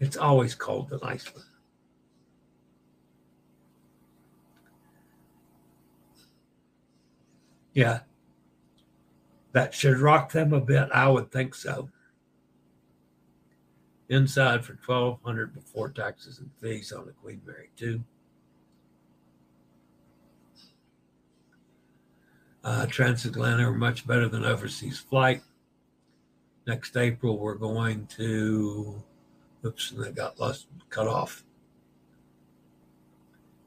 It's 0.00 0.16
always 0.16 0.54
cold 0.54 0.92
in 0.92 1.00
Iceland. 1.02 1.44
Yeah. 7.74 8.00
That 9.54 9.72
should 9.72 9.98
rock 9.98 10.32
them 10.32 10.52
a 10.52 10.60
bit. 10.60 10.88
I 10.92 11.08
would 11.08 11.30
think 11.30 11.54
so 11.54 11.88
inside 14.08 14.64
for 14.64 14.74
twelve 14.74 15.20
hundred 15.24 15.54
before 15.54 15.88
taxes 15.88 16.40
and 16.40 16.50
fees 16.60 16.92
on 16.92 17.06
the 17.06 17.12
Queen 17.12 17.40
Mary 17.46 17.70
two. 17.76 18.02
Uh, 22.64 22.86
transatlantic 22.86 23.66
are 23.66 23.72
much 23.72 24.06
better 24.06 24.28
than 24.28 24.44
overseas 24.44 24.98
flight. 24.98 25.42
Next 26.66 26.96
April, 26.96 27.38
we're 27.38 27.54
going 27.54 28.06
to. 28.16 29.02
Oops, 29.64 29.92
and 29.92 30.04
they 30.04 30.10
got 30.10 30.40
lost, 30.40 30.66
cut 30.90 31.06
off. 31.06 31.44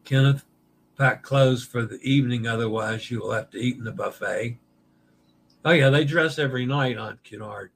Kenneth, 0.04 0.44
pack 0.98 1.24
clothes 1.24 1.64
for 1.64 1.86
the 1.86 2.00
evening, 2.02 2.46
otherwise 2.46 3.10
you 3.10 3.22
will 3.22 3.32
have 3.32 3.50
to 3.52 3.58
eat 3.58 3.78
in 3.78 3.84
the 3.86 3.92
buffet. 3.92 4.58
Oh 5.68 5.72
yeah, 5.72 5.90
they 5.90 6.06
dress 6.06 6.40
every 6.40 6.66
night 6.66 6.98
on 6.98 7.20
Cunard. 7.26 7.72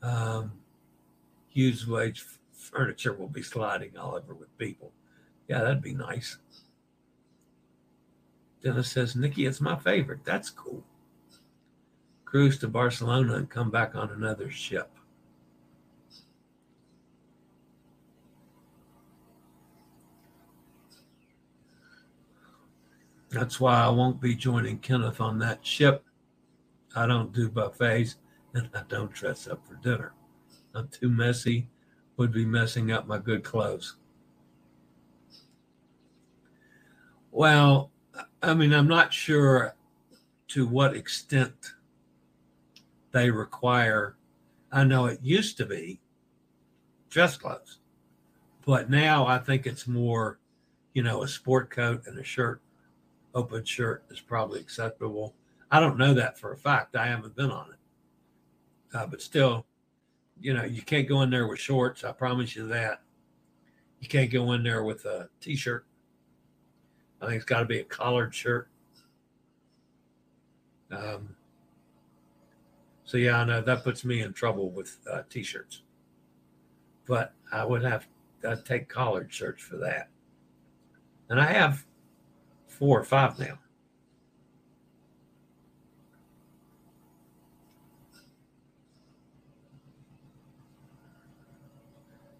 Um, 0.00 0.52
used 1.52 1.86
wage 1.86 2.24
furniture 2.54 3.12
will 3.12 3.28
be 3.28 3.42
sliding 3.42 3.98
all 3.98 4.14
over 4.14 4.32
with 4.32 4.56
people. 4.56 4.90
Yeah, 5.46 5.58
that'd 5.58 5.82
be 5.82 5.92
nice. 5.92 6.38
Dennis 8.62 8.90
says, 8.90 9.14
Nikki, 9.14 9.44
it's 9.44 9.60
my 9.60 9.76
favorite. 9.76 10.24
That's 10.24 10.48
cool. 10.48 10.82
Cruise 12.24 12.58
to 12.60 12.68
Barcelona 12.68 13.34
and 13.34 13.50
come 13.50 13.70
back 13.70 13.94
on 13.94 14.10
another 14.10 14.50
ship. 14.50 14.90
That's 23.28 23.60
why 23.60 23.82
I 23.82 23.90
won't 23.90 24.18
be 24.18 24.34
joining 24.34 24.78
Kenneth 24.78 25.20
on 25.20 25.38
that 25.40 25.58
ship. 25.66 26.06
I 26.98 27.06
don't 27.06 27.32
do 27.32 27.48
buffets 27.48 28.16
and 28.54 28.68
I 28.74 28.82
don't 28.88 29.12
dress 29.12 29.46
up 29.46 29.64
for 29.64 29.76
dinner. 29.76 30.14
I'm 30.74 30.88
too 30.88 31.08
messy, 31.08 31.68
would 32.16 32.32
be 32.32 32.44
messing 32.44 32.90
up 32.90 33.06
my 33.06 33.18
good 33.18 33.44
clothes. 33.44 33.94
Well, 37.30 37.92
I 38.42 38.52
mean, 38.54 38.72
I'm 38.72 38.88
not 38.88 39.12
sure 39.12 39.76
to 40.48 40.66
what 40.66 40.96
extent 40.96 41.74
they 43.12 43.30
require. 43.30 44.16
I 44.72 44.82
know 44.82 45.06
it 45.06 45.20
used 45.22 45.56
to 45.58 45.66
be 45.66 46.00
dress 47.10 47.36
clothes, 47.36 47.78
but 48.66 48.90
now 48.90 49.24
I 49.24 49.38
think 49.38 49.68
it's 49.68 49.86
more, 49.86 50.40
you 50.94 51.04
know, 51.04 51.22
a 51.22 51.28
sport 51.28 51.70
coat 51.70 52.08
and 52.08 52.18
a 52.18 52.24
shirt, 52.24 52.60
open 53.36 53.64
shirt 53.64 54.02
is 54.10 54.20
probably 54.20 54.58
acceptable. 54.58 55.36
I 55.70 55.80
don't 55.80 55.98
know 55.98 56.14
that 56.14 56.38
for 56.38 56.52
a 56.52 56.56
fact. 56.56 56.96
I 56.96 57.06
haven't 57.06 57.36
been 57.36 57.50
on 57.50 57.70
it, 57.70 58.96
uh, 58.96 59.06
but 59.06 59.20
still, 59.20 59.66
you 60.40 60.54
know, 60.54 60.64
you 60.64 60.82
can't 60.82 61.08
go 61.08 61.22
in 61.22 61.30
there 61.30 61.46
with 61.46 61.58
shorts. 61.58 62.04
I 62.04 62.12
promise 62.12 62.56
you 62.56 62.66
that. 62.68 63.02
You 64.00 64.08
can't 64.08 64.30
go 64.30 64.52
in 64.52 64.62
there 64.62 64.84
with 64.84 65.04
a 65.04 65.28
t-shirt. 65.40 65.84
I 67.20 67.26
think 67.26 67.36
it's 67.36 67.44
got 67.44 67.60
to 67.60 67.64
be 67.64 67.80
a 67.80 67.84
collared 67.84 68.34
shirt. 68.34 68.68
Um, 70.90 71.34
so 73.04 73.16
yeah, 73.16 73.38
I 73.38 73.44
know 73.44 73.60
that 73.60 73.82
puts 73.82 74.04
me 74.04 74.22
in 74.22 74.32
trouble 74.32 74.70
with 74.70 74.98
uh, 75.10 75.22
t-shirts. 75.28 75.82
But 77.06 77.34
I 77.52 77.64
would 77.64 77.82
have 77.82 78.06
to 78.42 78.62
take 78.64 78.88
collared 78.88 79.32
shirts 79.32 79.62
for 79.62 79.76
that. 79.78 80.08
And 81.28 81.40
I 81.40 81.46
have 81.46 81.84
four 82.66 83.00
or 83.00 83.04
five 83.04 83.38
now. 83.38 83.58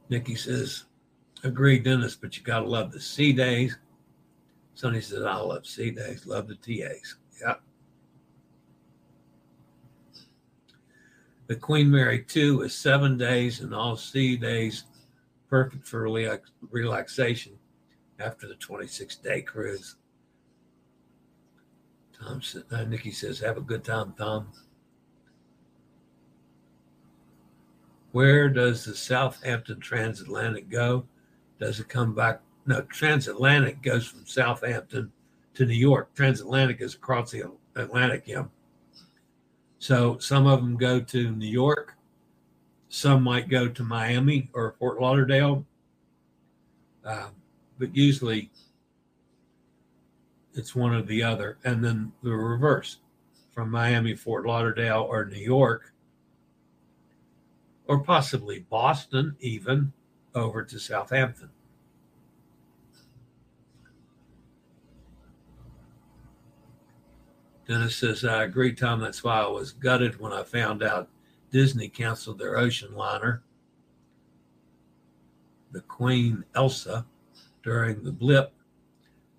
Nikki 0.09 0.35
says, 0.35 0.85
agree, 1.45 1.79
Dennis, 1.79 2.17
but 2.17 2.37
you 2.37 2.43
got 2.43 2.61
to 2.61 2.67
love 2.67 2.93
the 2.93 3.01
sea 3.01 3.33
days. 3.33 3.79
Sonny 4.75 5.01
says, 5.01 5.25
I 5.25 5.37
love 5.37 5.67
sea 5.67 5.91
days, 5.91 6.27
love 6.27 6.49
the 6.49 6.55
TAs. 6.55 7.17
Yeah. 7.41 7.55
The 11.49 11.57
Queen 11.57 11.91
Mary 11.91 12.23
2 12.23 12.63
is 12.63 12.75
seven 12.75 13.17
days 13.17 13.61
and 13.61 13.75
all 13.75 13.97
sea 13.97 14.37
days, 14.37 14.85
perfect 15.49 15.87
for 15.87 16.03
relax- 16.03 16.51
relaxation 16.71 17.59
after 18.19 18.47
the 18.47 18.55
26 18.57 19.17
day 19.17 19.43
cruise. 19.43 19.97
Tom 22.19 22.43
uh, 22.71 22.85
Nikki 22.85 23.13
says, 23.13 23.39
have 23.41 23.57
a 23.57 23.63
good 23.63 23.85
time, 23.85 24.13
Tom. 24.19 24.49
Where 28.13 28.49
does 28.49 28.85
the 28.85 28.95
Southampton 28.95 29.81
transatlantic 29.81 30.69
go? 30.69 31.07
Does 31.59 31.81
it 31.81 31.89
come 31.89 32.15
back? 32.15 32.41
No, 32.67 32.83
transatlantic 32.83 33.83
goes 33.83 34.07
from 34.07 34.27
Southampton 34.27 35.13
to 35.55 35.67
New 35.67 35.75
York. 35.75 36.15
Transatlantic 36.15 36.81
is 36.81 36.95
across 36.95 37.31
the 37.31 37.51
Atlantic, 37.77 38.25
yeah. 38.27 38.45
So 39.79 40.19
some 40.19 40.47
of 40.47 40.61
them 40.61 40.77
go 40.77 41.01
to 41.01 41.31
New 41.31 41.47
York, 41.47 41.95
some 42.89 43.23
might 43.23 43.49
go 43.49 43.69
to 43.69 43.83
Miami 43.83 44.51
or 44.55 44.75
Fort 44.79 45.01
Lauderdale, 45.01 45.65
Um, 47.05 47.31
but 47.79 47.95
usually 47.95 48.51
it's 50.55 50.75
one 50.75 50.95
or 50.95 51.03
the 51.03 51.23
other. 51.23 51.59
And 51.65 51.85
then 51.85 52.13
the 52.23 52.33
reverse 52.33 52.99
from 53.55 53.71
Miami, 53.71 54.15
Fort 54.15 54.47
Lauderdale, 54.47 55.07
or 55.09 55.25
New 55.25 55.41
York, 55.41 55.93
or 57.89 57.99
possibly 57.99 58.61
Boston, 58.61 59.35
even 59.41 59.93
over 60.35 60.63
to 60.63 60.79
Southampton. 60.79 61.49
Dennis 67.67 67.97
says, 67.97 68.25
I 68.25 68.45
agree, 68.45 68.73
Tom. 68.73 69.01
That's 69.01 69.25
why 69.25 69.41
I 69.41 69.47
was 69.47 69.73
gutted 69.73 70.21
when 70.21 70.33
I 70.33 70.43
found 70.43 70.83
out 70.83 71.09
Disney 71.51 71.89
canceled 71.89 72.39
their 72.39 72.57
ocean 72.57 72.95
liner, 72.95 73.43
the 75.73 75.83
Queen 75.83 76.45
Elsa, 76.55 77.05
during 77.63 78.03
the 78.05 78.13
blip. 78.13 78.53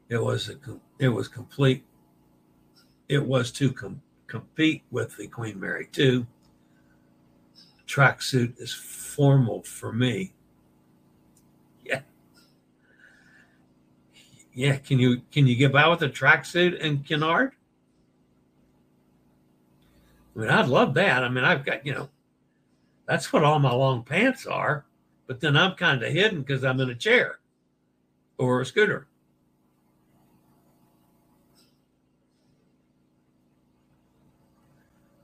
It 0.10 0.22
was 0.22 0.50
a 0.50 0.58
it 1.00 1.10
was 1.10 1.28
complete. 1.28 1.84
It 3.08 3.26
was 3.26 3.52
to 3.54 3.72
com- 3.72 4.02
compete 4.28 4.84
with 4.92 5.18
the 5.18 5.28
Queen 5.28 5.60
Mary 5.60 5.88
2. 5.92 6.26
Tracksuit 7.90 8.62
is 8.62 8.72
formal 8.72 9.64
for 9.64 9.92
me. 9.92 10.32
Yeah. 11.84 12.02
Yeah, 14.54 14.78
can 14.78 15.00
you 15.00 15.22
can 15.32 15.48
you 15.48 15.56
get 15.56 15.74
by 15.74 15.88
with 15.88 16.04
a 16.04 16.10
tracksuit 16.10 16.86
and 16.86 17.04
Cunard? 17.04 17.54
I 20.36 20.40
mean, 20.40 20.50
I'd 20.50 20.68
love 20.68 20.94
that. 20.94 21.24
I 21.24 21.30
mean, 21.30 21.44
I've 21.44 21.66
got, 21.66 21.84
you 21.84 21.94
know, 21.94 22.10
that's 23.08 23.34
what 23.34 23.44
all 23.44 23.58
my 23.58 23.74
long 23.74 24.04
pants 24.04 24.46
are, 24.46 24.86
but 25.26 25.42
then 25.42 25.58
I'm 25.58 25.76
kind 25.76 26.04
of 26.04 26.14
hidden 26.14 26.42
because 26.42 26.64
I'm 26.64 26.80
in 26.80 26.92
a 26.92 26.96
chair 26.96 27.40
or 28.38 28.62
a 28.62 28.66
scooter. 28.66 29.08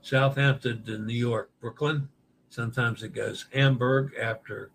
Southampton 0.02 0.82
to 0.84 0.98
New 0.98 1.14
York, 1.14 1.50
Brooklyn. 1.60 2.08
Sometimes 2.56 3.02
it 3.02 3.12
goes 3.12 3.44
Hamburg 3.52 4.14
after 4.18 4.70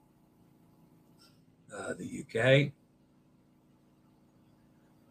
uh, 1.76 1.96
the 1.98 2.24
UK. 2.24 2.74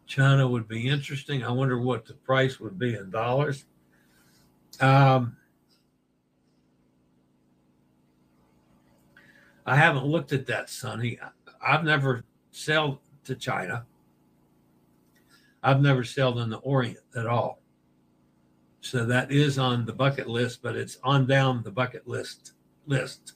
China 0.07 0.47
would 0.47 0.69
be 0.69 0.87
interesting. 0.87 1.43
I 1.43 1.51
wonder 1.51 1.77
what 1.77 2.05
the 2.05 2.13
price 2.13 2.61
would 2.61 2.79
be 2.79 2.95
in 2.95 3.09
dollars. 3.09 3.65
Um, 4.79 5.35
I 9.65 9.75
haven't 9.75 10.05
looked 10.05 10.31
at 10.31 10.45
that, 10.45 10.69
Sonny. 10.69 11.19
I've 11.61 11.83
never 11.83 12.23
sailed 12.51 12.99
to 13.25 13.35
China. 13.35 13.85
I've 15.61 15.81
never 15.81 16.05
sailed 16.05 16.39
in 16.39 16.49
the 16.49 16.59
Orient 16.59 17.03
at 17.17 17.27
all. 17.27 17.59
So 18.79 19.03
that 19.07 19.29
is 19.29 19.59
on 19.59 19.85
the 19.85 19.93
bucket 19.93 20.29
list, 20.29 20.61
but 20.63 20.77
it's 20.77 20.99
on 21.03 21.27
down 21.27 21.63
the 21.63 21.71
bucket 21.71 22.07
list 22.07 22.53
list 22.85 23.33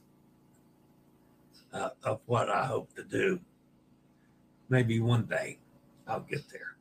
uh, 1.73 1.89
of 2.03 2.21
what 2.25 2.49
I 2.49 2.65
hope 2.65 2.93
to 2.95 3.03
do. 3.03 3.39
Maybe 4.69 4.99
one 4.99 5.25
day 5.25 5.59
I'll 6.07 6.21
get 6.21 6.49
there. 6.49 6.75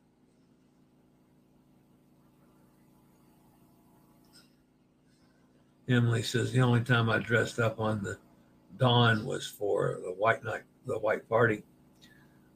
Emily 5.87 6.23
says 6.23 6.51
the 6.51 6.61
only 6.61 6.81
time 6.81 7.09
I 7.09 7.19
dressed 7.19 7.59
up 7.59 7.79
on 7.79 8.01
the 8.01 8.17
dawn 8.77 9.25
was 9.25 9.45
for 9.47 9.99
the 10.03 10.11
white 10.11 10.43
night, 10.43 10.63
the 10.87 10.97
white 10.97 11.27
party. 11.29 11.63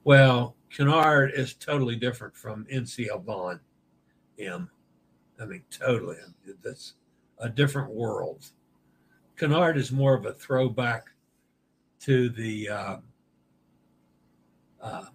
Well, 0.03 0.55
Cunard 0.71 1.31
is 1.35 1.53
totally 1.53 1.95
different 1.95 2.35
from 2.35 2.65
NCL 2.65 3.25
Bond. 3.25 3.59
M. 4.39 4.69
I 5.39 5.45
mean, 5.45 5.63
totally. 5.69 6.17
That's 6.63 6.93
a 7.37 7.49
different 7.49 7.91
world. 7.91 8.49
Cunard 9.39 9.77
is 9.77 9.89
more 9.89 10.13
of 10.13 10.25
a 10.25 10.33
throwback 10.33 11.07
to 12.01 12.27
the, 12.27 12.69
uh, 12.69 12.97
uh, 14.81 15.05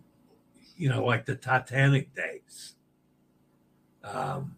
you 0.78 0.88
know, 0.88 1.04
like 1.04 1.26
the 1.26 1.34
Titanic 1.34 2.14
days. 2.14 2.74
Um, 4.02 4.56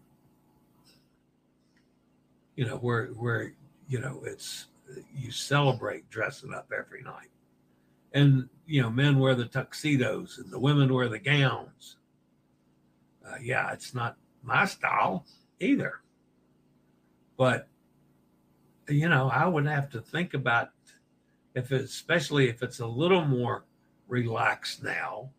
you 2.55 2.65
know, 2.65 2.77
where 2.77 3.07
where 3.09 3.53
you 3.89 4.01
know 4.01 4.23
it's 4.25 4.67
you 5.15 5.31
celebrate 5.31 6.09
dressing 6.11 6.55
up 6.55 6.73
every 6.77 7.03
night, 7.03 7.31
and 8.13 8.49
you 8.67 8.83
know, 8.83 8.91
men 8.91 9.19
wear 9.19 9.35
the 9.35 9.45
tuxedos 9.47 10.39
and 10.39 10.51
the 10.51 10.59
women 10.59 10.93
wear 10.93 11.09
the 11.09 11.19
gowns. 11.19 11.97
Uh, 13.25 13.37
yeah, 13.43 13.73
it's 13.73 13.95
not 13.95 14.17
my 14.43 14.65
style 14.65 15.27
either. 15.61 16.01
But 17.37 17.69
you 18.89 19.09
know, 19.09 19.29
I 19.29 19.47
would 19.47 19.67
have 19.67 19.91
to 19.91 20.01
think 20.01 20.35
about 20.35 20.71
if 21.55 21.73
it's 21.73 21.93
especially 21.93 22.49
if 22.49 22.63
it's 22.63 22.81
a 22.81 22.87
little 22.87 23.25
more 23.25 23.65
relaxed 24.09 24.83
now, 24.83 25.31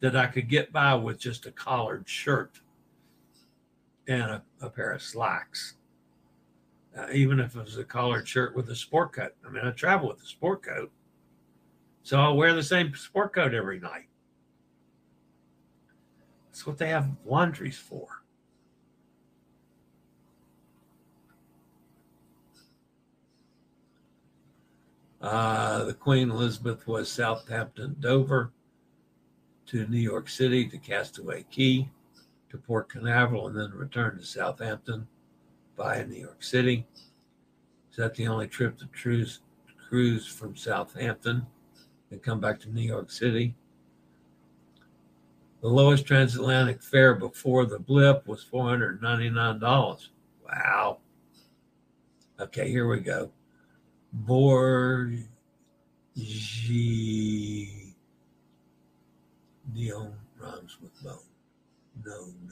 that 0.00 0.16
I 0.16 0.26
could 0.26 0.48
get 0.48 0.72
by 0.72 0.94
with 0.94 1.18
just 1.18 1.46
a 1.46 1.50
collared 1.50 2.08
shirt 2.08 2.60
and 4.06 4.22
a, 4.22 4.42
a 4.60 4.68
pair 4.68 4.92
of 4.92 5.02
slacks. 5.02 5.76
Uh, 6.96 7.06
even 7.12 7.40
if 7.40 7.56
it 7.56 7.64
was 7.64 7.78
a 7.78 7.84
collared 7.84 8.28
shirt 8.28 8.54
with 8.54 8.68
a 8.70 8.76
sport 8.76 9.12
coat. 9.14 9.32
I 9.44 9.50
mean, 9.50 9.66
I 9.66 9.70
travel 9.70 10.08
with 10.08 10.22
a 10.22 10.26
sport 10.26 10.62
coat. 10.62 10.92
So 12.02 12.20
I'll 12.20 12.36
wear 12.36 12.52
the 12.52 12.62
same 12.62 12.94
sport 12.94 13.34
coat 13.34 13.54
every 13.54 13.80
night. 13.80 14.08
That's 16.46 16.66
what 16.66 16.78
they 16.78 16.88
have 16.88 17.10
laundries 17.24 17.78
for. 17.78 18.23
Uh, 25.24 25.84
the 25.84 25.94
Queen 25.94 26.30
Elizabeth 26.30 26.86
was 26.86 27.10
Southampton, 27.10 27.96
Dover 27.98 28.52
to 29.64 29.86
New 29.86 29.96
York 29.96 30.28
City 30.28 30.68
to 30.68 30.76
Castaway 30.76 31.46
Key, 31.50 31.88
to 32.50 32.58
Port 32.58 32.90
Canaveral 32.90 33.48
and 33.48 33.56
then 33.56 33.70
returned 33.70 34.20
to 34.20 34.26
Southampton 34.26 35.08
via 35.78 36.06
New 36.06 36.20
York 36.20 36.42
City. 36.42 36.86
Is 37.90 37.96
that 37.96 38.14
the 38.14 38.28
only 38.28 38.46
trip 38.46 38.76
to 38.80 38.86
cruise, 38.88 39.40
cruise 39.88 40.26
from 40.26 40.56
Southampton 40.56 41.46
and 42.10 42.22
come 42.22 42.38
back 42.38 42.60
to 42.60 42.68
New 42.68 42.82
York 42.82 43.10
City? 43.10 43.54
The 45.62 45.68
lowest 45.68 46.04
transatlantic 46.04 46.82
fare 46.82 47.14
before 47.14 47.64
the 47.64 47.78
blip 47.78 48.28
was 48.28 48.44
$499. 48.44 50.08
Wow. 50.46 50.98
Okay, 52.38 52.68
here 52.68 52.86
we 52.86 53.00
go. 53.00 53.30
Borgi 54.22 55.26
Dion 59.74 60.14
rhymes 60.38 60.76
with 60.80 61.02
bone. 61.02 61.18
Known. 62.04 62.50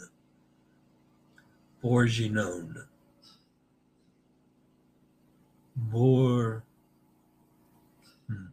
Borgignone. 1.82 2.86
Bor. 5.76 6.64
Hmm. 8.28 8.46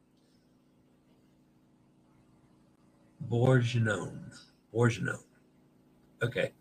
Borgignone. 3.30 4.30
Okay. 6.22 6.52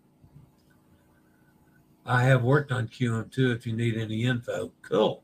I 2.06 2.22
have 2.22 2.42
worked 2.42 2.72
on 2.72 2.88
QM2 2.88 3.54
if 3.54 3.66
you 3.66 3.74
need 3.74 3.98
any 3.98 4.24
info. 4.24 4.72
Cool. 4.82 5.22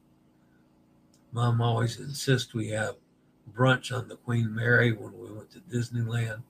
Mom 1.35 1.61
always 1.61 1.99
insists 1.99 2.55
we 2.55 2.69
have 2.69 2.95
brunch 3.53 3.95
on 3.95 4.07
the 4.07 4.17
Queen 4.17 4.55
Mary 4.55 4.93
when 4.93 5.13
we 5.19 5.33
went 5.33 5.51
to 5.51 5.59
Disneyland. 5.61 6.43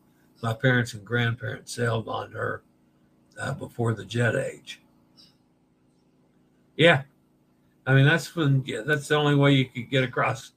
My 0.42 0.52
parents 0.52 0.92
and 0.92 1.04
grandparents 1.04 1.72
sailed 1.72 2.06
on 2.06 2.30
her 2.32 2.62
uh, 3.40 3.54
before 3.54 3.94
the 3.94 4.04
jet 4.04 4.36
age. 4.36 4.82
Yeah, 6.76 7.02
I 7.86 7.94
mean 7.94 8.04
that's 8.04 8.36
when 8.36 8.62
yeah, 8.66 8.82
that's 8.86 9.08
the 9.08 9.16
only 9.16 9.34
way 9.34 9.52
you 9.52 9.64
could 9.64 9.88
get 9.88 10.04
across, 10.04 10.52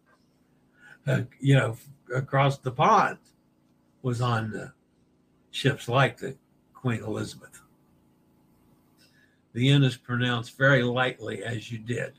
uh, 1.07 1.21
you 1.39 1.55
know, 1.55 1.77
across 2.13 2.57
the 2.57 2.71
pond 2.71 3.19
was 4.01 4.19
on 4.19 4.53
uh, 4.53 4.69
ships 5.51 5.87
like 5.87 6.17
the 6.17 6.35
Queen 6.73 7.01
Elizabeth. 7.01 7.61
The 9.53 9.69
N 9.69 9.83
is 9.83 9.95
pronounced 9.95 10.57
very 10.57 10.83
lightly, 10.83 11.43
as 11.43 11.71
you 11.71 11.77
did. 11.77 12.13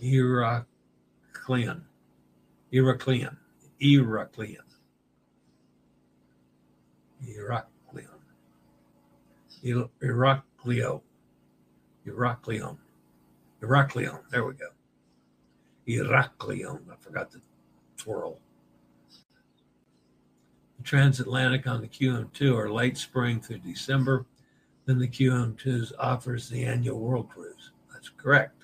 Heraclean. 0.00 0.66
Heraclean. 2.72 3.36
Heraclean. 3.80 4.62
Heracleon. 7.22 8.20
Heracleo. 9.64 11.02
Heracleon. 12.06 12.78
Heracleon. 13.60 14.18
There 14.30 14.44
we 14.44 14.54
go. 14.54 14.68
Heracleon. 15.86 16.80
I 16.90 16.96
forgot 17.00 17.30
the 17.30 17.40
twirl. 17.96 18.40
The 20.76 20.82
transatlantic 20.84 21.66
on 21.66 21.80
the 21.80 21.88
QM2 21.88 22.54
are 22.54 22.70
late 22.70 22.98
spring 22.98 23.40
through 23.40 23.58
December. 23.58 24.26
Then 24.84 24.98
the 24.98 25.08
QM2 25.08 25.92
offers 25.98 26.48
the 26.48 26.64
annual 26.64 27.00
world 27.00 27.28
cruise. 27.28 27.72
That's 27.92 28.10
correct. 28.10 28.55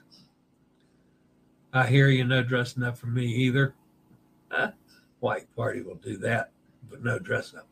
I 1.72 1.86
hear 1.86 2.08
you, 2.08 2.24
no 2.24 2.42
dressing 2.42 2.82
up 2.82 2.98
for 2.98 3.06
me 3.06 3.24
either. 3.24 3.74
White 5.20 5.54
party 5.56 5.80
will 5.80 5.94
do 5.94 6.18
that, 6.18 6.50
but 6.90 7.02
no 7.02 7.18
dress 7.18 7.54
up. 7.54 7.66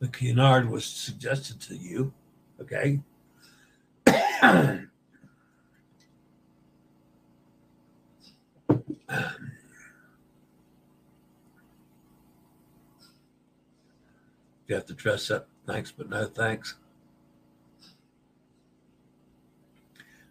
The 0.00 0.08
Cunard 0.08 0.68
was 0.68 0.84
suggested 0.84 1.60
to 1.62 1.76
you. 1.76 2.12
Okay. 2.60 3.00
you 14.66 14.74
have 14.74 14.86
to 14.86 14.94
dress 14.94 15.30
up, 15.30 15.48
thanks, 15.66 15.92
but 15.92 16.10
no 16.10 16.26
thanks. 16.26 16.74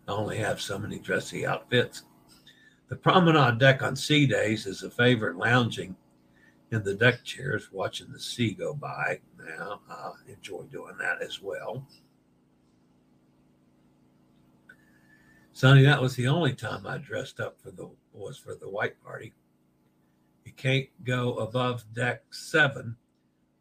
I 0.08 0.12
only 0.12 0.38
have 0.38 0.62
so 0.62 0.78
many 0.78 1.00
dressy 1.00 1.46
outfits. 1.46 2.04
The 2.90 2.96
promenade 2.96 3.60
deck 3.60 3.82
on 3.82 3.96
sea 3.96 4.28
days 4.28 4.68
is 4.68 4.84
a 4.84 4.90
favorite 4.90 5.38
lounging 5.38 5.96
in 6.72 6.84
the 6.84 6.94
deck 6.94 7.24
chairs, 7.24 7.72
watching 7.72 8.12
the 8.12 8.20
sea 8.20 8.52
go 8.52 8.74
by. 8.74 9.20
Now, 9.38 9.82
I 9.90 10.12
enjoy 10.28 10.64
doing 10.64 10.98
that 11.00 11.22
as 11.22 11.42
well. 11.42 11.88
Sonny, 15.54 15.84
that 15.84 16.02
was 16.02 16.16
the 16.16 16.28
only 16.28 16.54
time 16.54 16.86
I 16.86 16.98
dressed 16.98 17.40
up 17.40 17.60
for 17.62 17.72
the 17.72 17.90
was 18.12 18.38
for 18.38 18.56
the 18.56 18.70
white 18.70 19.02
party. 19.04 19.34
You 20.44 20.52
can't 20.52 20.90
go 21.04 21.36
above 21.38 21.86
deck 21.94 22.24
seven 22.32 22.98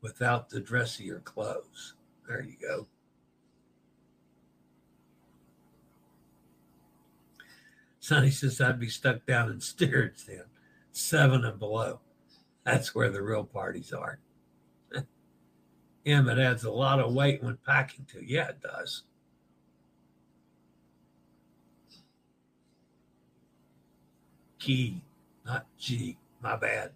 without 0.01 0.51
the 0.51 0.61
dressier 0.61 1.21
clothes. 1.21 1.95
There 2.29 2.43
you 2.43 2.57
go. 2.61 2.89
Sonny 8.05 8.31
says 8.31 8.61
I'd 8.61 8.79
be 8.79 8.91
stuck 8.91 9.25
down 9.25 9.51
in 9.51 9.63
steerage 9.63 10.27
then, 10.27 10.45
seven 10.93 11.43
and 11.43 11.59
below. 11.59 12.01
That's 12.63 12.95
where 12.95 13.09
the 13.09 13.23
real 13.23 13.45
parties 13.45 13.95
are. 13.95 14.19
M, 16.05 16.29
it 16.29 16.39
adds 16.39 16.65
a 16.65 16.71
lot 16.71 17.01
of 17.01 17.15
weight 17.15 17.43
when 17.43 17.57
packing 17.67 18.05
too. 18.05 18.21
Yeah, 18.23 18.49
it 18.49 18.61
does. 18.61 19.05
G, 24.59 25.01
not 25.47 25.65
G. 25.79 26.19
My 26.43 26.57
bad. 26.57 26.93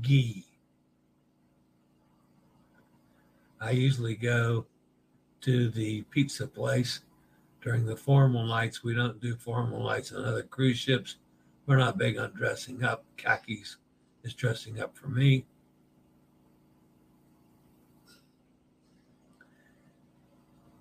Gee. 0.00 0.46
I 3.60 3.72
usually 3.72 4.14
go 4.14 4.66
to 5.40 5.68
the 5.68 6.02
pizza 6.02 6.46
place 6.46 7.00
during 7.62 7.86
the 7.86 7.96
formal 7.96 8.44
nights. 8.44 8.82
We 8.82 8.94
don't 8.94 9.20
do 9.20 9.36
formal 9.36 9.84
nights 9.84 10.12
on 10.12 10.24
other 10.24 10.42
cruise 10.42 10.78
ships. 10.78 11.16
We're 11.66 11.76
not 11.76 11.96
big 11.96 12.18
on 12.18 12.32
dressing 12.34 12.82
up. 12.82 13.04
Khakis 13.16 13.76
is 14.24 14.34
dressing 14.34 14.80
up 14.80 14.96
for 14.96 15.08
me. 15.08 15.46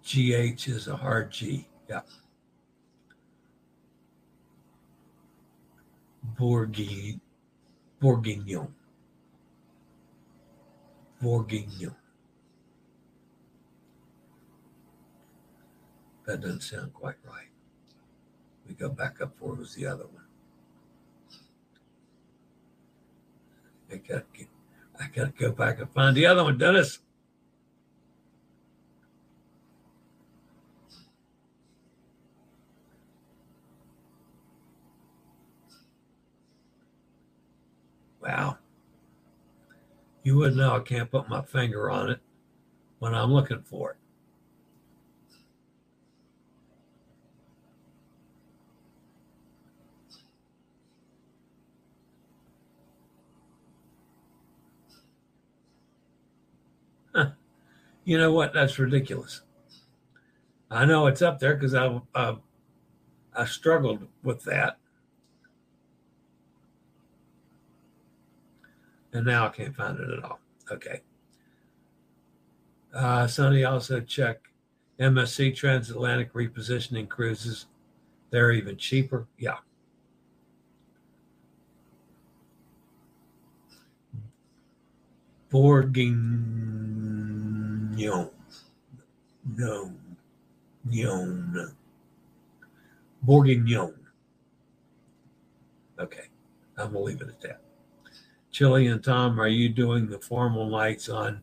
GH 0.04 0.68
is 0.68 0.88
a 0.88 0.98
hard 0.98 1.32
G. 1.32 1.68
Yeah. 1.88 2.02
Bourguignon. 6.38 7.22
Bourguignon. 8.02 8.68
Bourguignon. 11.22 11.96
That 16.26 16.41
doesn't 16.41 16.61
sound 16.61 16.93
quite 16.93 17.15
right. 17.26 17.47
We 18.67 18.76
go 18.76 18.89
back 18.89 19.22
up 19.22 19.34
for 19.39 19.53
was 19.55 19.76
the 19.76 19.88
other 19.88 20.05
one. 20.05 20.24
I 23.91 23.97
gotta 23.97 24.24
get, 24.34 24.47
I 24.99 25.07
gotta 25.13 25.32
go 25.32 25.51
back 25.51 25.80
and 25.80 25.89
find 25.91 26.15
the 26.15 26.26
other 26.26 26.43
one, 26.43 26.57
Dennis. 26.57 26.99
Wow. 38.22 38.57
You 40.24 40.38
wouldn't 40.38 40.57
know 40.57 40.76
I 40.76 40.80
can't 40.80 41.09
put 41.09 41.28
my 41.28 41.41
finger 41.41 41.89
on 41.89 42.11
it 42.11 42.19
when 42.99 43.15
I'm 43.15 43.34
looking 43.34 43.63
for 43.63 43.91
it. 43.91 43.97
You 58.04 58.18
know 58.18 58.32
what? 58.32 58.54
That's 58.54 58.80
ridiculous. 58.80 59.41
I 60.70 60.86
know 60.86 61.08
it's 61.08 61.22
up 61.22 61.39
there 61.39 61.56
because 61.56 61.76
I 61.76 61.99
uh, 62.16 62.36
I 63.36 63.45
struggled 63.45 64.08
with 64.24 64.43
that, 64.45 64.78
and 69.14 69.26
now 69.26 69.45
I 69.45 69.49
can't 69.49 69.76
find 69.76 69.99
it 69.99 70.10
at 70.10 70.24
all. 70.24 70.39
Okay. 70.72 71.02
Uh, 72.93 73.28
Sonny 73.28 73.64
also 73.64 73.99
check 74.02 74.49
MSC 74.99 75.56
transatlantic 75.56 76.34
repositioning 76.34 77.08
cruises. 77.08 77.68
They're 78.30 78.52
even 78.52 78.78
cheaper. 78.78 79.28
Yeah. 79.38 79.58
Bourguignon. 88.02 88.30
No. 89.58 89.91
Nyon. 90.86 91.76
Bourguignon. 93.22 93.93
Okay. 95.99 96.24
I'm 96.78 96.93
going 96.93 96.93
to 96.93 96.99
leave 96.99 97.22
it 97.22 97.28
at 97.28 97.41
that. 97.41 97.62
Chillie 98.52 98.88
and 98.88 99.04
Tom, 99.04 99.39
are 99.39 99.47
you 99.47 99.70
doing 99.70 100.08
the 100.08 100.20
formal 100.20 100.70
nights 100.70 101.10
on 101.10 101.41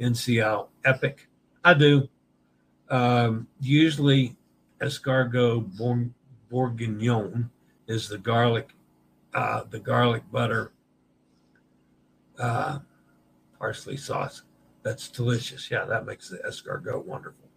NCL 0.00 0.68
Epic? 0.84 1.28
I 1.64 1.74
do. 1.74 2.08
Um, 2.90 3.46
usually, 3.60 4.36
escargot 4.82 6.12
bourguignon 6.50 7.48
is 7.86 8.08
the 8.08 8.18
garlic, 8.18 8.70
uh, 9.32 9.62
the 9.70 9.78
garlic 9.78 10.24
butter, 10.30 10.72
uh, 12.38 12.80
parsley 13.58 13.96
sauce. 13.96 14.42
That's 14.82 15.08
delicious. 15.08 15.70
Yeah, 15.70 15.84
that 15.84 16.06
makes 16.06 16.28
the 16.28 16.38
escargot 16.38 17.04
wonderful. 17.04 17.48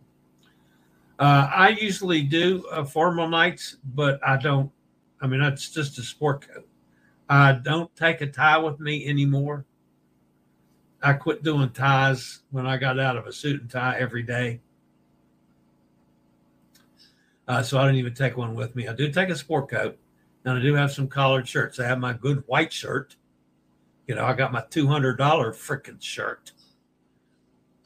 Uh, 1.18 1.50
I 1.54 1.70
usually 1.70 2.22
do 2.22 2.66
uh, 2.72 2.84
formal 2.84 3.28
nights, 3.28 3.78
but 3.94 4.20
I 4.26 4.38
don't. 4.38 4.72
I 5.22 5.28
mean, 5.28 5.40
that's 5.40 5.70
just 5.70 5.98
a 5.98 6.04
sport 6.04 6.48
coat. 6.48 6.68
I 7.30 7.54
don't 7.54 7.94
take 7.96 8.22
a 8.22 8.28
tie 8.28 8.58
with 8.58 8.80
me 8.80 9.08
anymore. 9.08 9.66
I 11.02 11.14
quit 11.14 11.44
doing 11.44 11.70
ties 11.70 12.42
when 12.52 12.66
I 12.66 12.78
got 12.78 13.00
out 13.00 13.18
of 13.18 13.28
a 13.28 13.34
suit 13.34 13.62
and 13.62 13.70
tie 13.70 13.98
every 14.00 14.24
day. 14.24 14.60
Uh, 17.48 17.62
so 17.62 17.78
I 17.78 17.86
don't 17.86 17.96
even 17.96 18.14
take 18.14 18.38
one 18.38 18.56
with 18.56 18.76
me. 18.76 18.88
I 18.88 18.94
do 18.94 19.12
take 19.12 19.30
a 19.30 19.36
sport 19.36 19.70
coat, 19.70 19.98
and 20.44 20.58
I 20.58 20.62
do 20.62 20.74
have 20.74 20.92
some 20.92 21.08
collared 21.08 21.48
shirts. 21.48 21.80
I 21.80 21.86
have 21.86 22.00
my 22.00 22.14
good 22.14 22.44
white 22.48 22.74
shirt. 22.74 23.16
You 24.08 24.16
know, 24.16 24.26
I 24.26 24.34
got 24.34 24.52
my 24.52 24.64
two 24.70 24.88
hundred 24.88 25.18
dollar 25.18 25.54
freaking 25.54 26.02
shirt, 26.02 26.52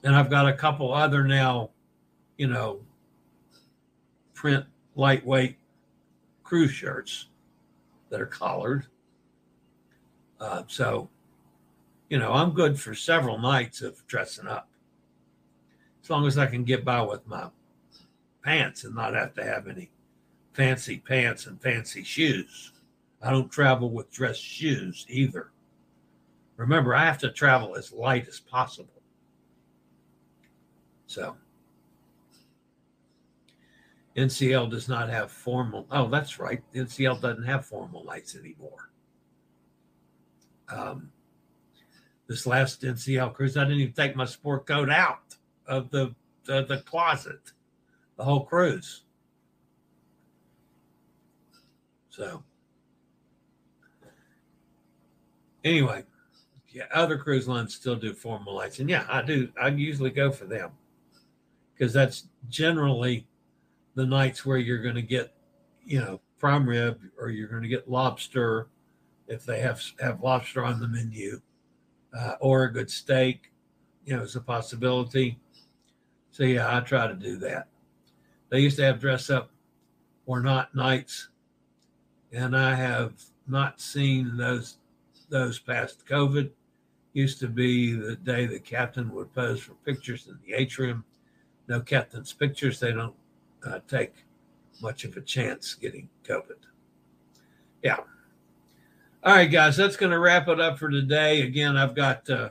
and 0.03 0.15
I've 0.15 0.29
got 0.29 0.47
a 0.47 0.53
couple 0.53 0.93
other 0.93 1.23
now, 1.23 1.71
you 2.37 2.47
know, 2.47 2.81
print 4.33 4.65
lightweight 4.95 5.57
cruise 6.43 6.71
shirts 6.71 7.27
that 8.09 8.21
are 8.21 8.25
collared. 8.25 8.87
Uh, 10.39 10.63
so, 10.67 11.09
you 12.09 12.17
know, 12.17 12.31
I'm 12.31 12.51
good 12.51 12.79
for 12.79 12.95
several 12.95 13.37
nights 13.37 13.81
of 13.81 14.05
dressing 14.07 14.47
up, 14.47 14.69
as 16.03 16.09
long 16.09 16.25
as 16.25 16.37
I 16.37 16.47
can 16.47 16.63
get 16.63 16.85
by 16.85 17.01
with 17.01 17.27
my 17.27 17.49
pants 18.43 18.83
and 18.83 18.95
not 18.95 19.13
have 19.13 19.33
to 19.35 19.43
have 19.43 19.67
any 19.67 19.91
fancy 20.53 20.97
pants 20.97 21.45
and 21.45 21.61
fancy 21.61 22.03
shoes. 22.03 22.71
I 23.21 23.31
don't 23.31 23.51
travel 23.51 23.91
with 23.91 24.11
dress 24.11 24.37
shoes 24.37 25.05
either. 25.09 25.51
Remember, 26.55 26.95
I 26.95 27.05
have 27.05 27.17
to 27.19 27.31
travel 27.31 27.75
as 27.75 27.91
light 27.91 28.27
as 28.27 28.39
possible. 28.39 28.98
So, 31.09 31.35
NCL 34.15 34.69
does 34.69 34.87
not 34.87 35.09
have 35.09 35.31
formal. 35.31 35.87
Oh, 35.89 36.07
that's 36.07 36.37
right. 36.37 36.61
NCL 36.75 37.19
doesn't 37.19 37.45
have 37.45 37.65
formal 37.65 38.03
nights 38.03 38.35
anymore. 38.35 38.91
Um, 40.71 41.11
this 42.27 42.45
last 42.45 42.83
NCL 42.83 43.33
cruise, 43.33 43.57
I 43.57 43.63
didn't 43.63 43.79
even 43.79 43.93
take 43.93 44.15
my 44.15 44.25
sport 44.25 44.67
coat 44.67 44.91
out 44.91 45.35
of 45.65 45.89
the 45.89 46.13
the, 46.45 46.63
the 46.65 46.81
closet, 46.81 47.53
the 48.15 48.23
whole 48.23 48.45
cruise. 48.45 49.01
So, 52.11 52.43
anyway, 55.63 56.03
yeah, 56.69 56.83
other 56.93 57.17
cruise 57.17 57.47
lines 57.47 57.73
still 57.73 57.95
do 57.95 58.13
formal 58.13 58.53
lights, 58.53 58.77
and 58.77 58.87
yeah, 58.87 59.07
I 59.09 59.23
do. 59.23 59.49
I 59.59 59.69
usually 59.69 60.11
go 60.11 60.29
for 60.29 60.45
them 60.45 60.69
because 61.79 61.93
that's 61.93 62.27
generally 62.49 63.25
the 63.95 64.05
nights 64.05 64.45
where 64.45 64.57
you're 64.57 64.81
going 64.81 64.95
to 64.95 65.01
get, 65.01 65.33
you 65.85 65.99
know, 65.99 66.19
prime 66.37 66.67
rib 66.67 66.99
or 67.17 67.29
you're 67.29 67.47
going 67.47 67.63
to 67.63 67.69
get 67.69 67.89
lobster 67.89 68.67
if 69.27 69.45
they 69.45 69.59
have 69.59 69.81
have 69.99 70.21
lobster 70.21 70.63
on 70.63 70.79
the 70.79 70.87
menu, 70.87 71.39
uh, 72.17 72.33
or 72.41 72.63
a 72.63 72.73
good 72.73 72.89
steak, 72.89 73.51
you 74.05 74.15
know, 74.15 74.23
is 74.23 74.35
a 74.35 74.41
possibility. 74.41 75.39
So 76.31 76.43
yeah, 76.43 76.75
I 76.75 76.81
try 76.81 77.07
to 77.07 77.13
do 77.13 77.37
that. 77.37 77.67
They 78.49 78.59
used 78.59 78.77
to 78.77 78.83
have 78.83 78.99
dress 78.99 79.29
up 79.29 79.51
or 80.25 80.41
not 80.41 80.75
nights, 80.75 81.29
and 82.31 82.57
I 82.57 82.75
have 82.75 83.13
not 83.47 83.79
seen 83.79 84.35
those 84.35 84.77
those 85.29 85.59
past 85.59 86.05
COVID. 86.05 86.49
Used 87.13 87.39
to 87.39 87.47
be 87.47 87.93
the 87.93 88.15
day 88.15 88.45
the 88.45 88.59
captain 88.59 89.13
would 89.13 89.33
pose 89.33 89.61
for 89.61 89.73
pictures 89.85 90.27
in 90.27 90.37
the 90.45 90.53
atrium. 90.53 91.03
No 91.69 91.79
captain's 91.79 92.33
pictures. 92.33 92.79
They 92.79 92.91
don't 92.91 93.15
uh, 93.65 93.79
take 93.87 94.25
much 94.81 95.05
of 95.05 95.15
a 95.15 95.21
chance 95.21 95.75
getting 95.75 96.09
COVID. 96.23 96.57
Yeah. 97.83 97.97
All 99.23 99.35
right, 99.35 99.51
guys, 99.51 99.77
that's 99.77 99.95
going 99.95 100.11
to 100.11 100.19
wrap 100.19 100.47
it 100.47 100.59
up 100.59 100.79
for 100.79 100.89
today. 100.89 101.41
Again, 101.41 101.77
I've 101.77 101.93
got 101.93 102.27
uh, 102.29 102.49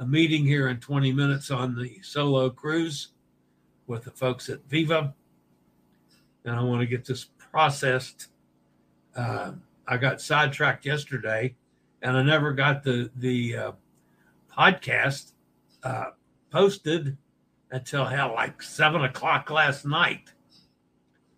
a 0.00 0.06
meeting 0.06 0.44
here 0.44 0.68
in 0.68 0.80
20 0.80 1.12
minutes 1.12 1.50
on 1.50 1.76
the 1.76 2.00
solo 2.02 2.50
cruise 2.50 3.08
with 3.86 4.04
the 4.04 4.10
folks 4.10 4.48
at 4.48 4.68
Viva. 4.68 5.14
And 6.44 6.56
I 6.56 6.62
want 6.62 6.80
to 6.80 6.86
get 6.86 7.04
this 7.04 7.24
processed. 7.24 8.28
Uh, 9.14 9.52
I 9.86 9.96
got 9.96 10.20
sidetracked 10.20 10.84
yesterday 10.84 11.54
and 12.02 12.16
I 12.16 12.22
never 12.22 12.52
got 12.52 12.82
the, 12.82 13.10
the 13.16 13.56
uh, 13.56 13.72
podcast 14.56 15.32
uh, 15.84 16.06
posted 16.50 17.16
until 17.76 18.06
hell, 18.06 18.32
like 18.34 18.62
seven 18.62 19.04
o'clock 19.04 19.50
last 19.50 19.84
night. 19.84 20.32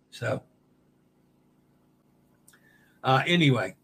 So, 0.09 0.41
uh, 3.03 3.21
anyway, 3.27 3.75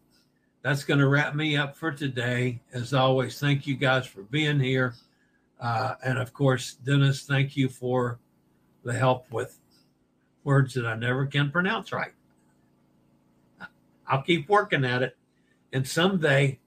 that's 0.62 0.82
going 0.82 1.00
to 1.00 1.06
wrap 1.06 1.34
me 1.34 1.56
up 1.56 1.76
for 1.76 1.92
today. 1.92 2.62
As 2.72 2.94
always, 2.94 3.38
thank 3.38 3.66
you 3.66 3.76
guys 3.76 4.06
for 4.06 4.22
being 4.22 4.58
here. 4.58 4.94
Uh, 5.60 5.94
and 6.02 6.18
of 6.18 6.32
course, 6.32 6.74
Dennis, 6.74 7.24
thank 7.24 7.58
you 7.58 7.68
for 7.68 8.18
the 8.84 8.94
help 8.94 9.30
with 9.30 9.58
words 10.42 10.72
that 10.74 10.86
I 10.86 10.96
never 10.96 11.26
can 11.26 11.50
pronounce 11.50 11.92
right. 11.92 12.12
I'll 14.06 14.22
keep 14.22 14.48
working 14.48 14.84
at 14.84 15.02
it. 15.02 15.16
And 15.74 15.86
someday, 15.86 16.58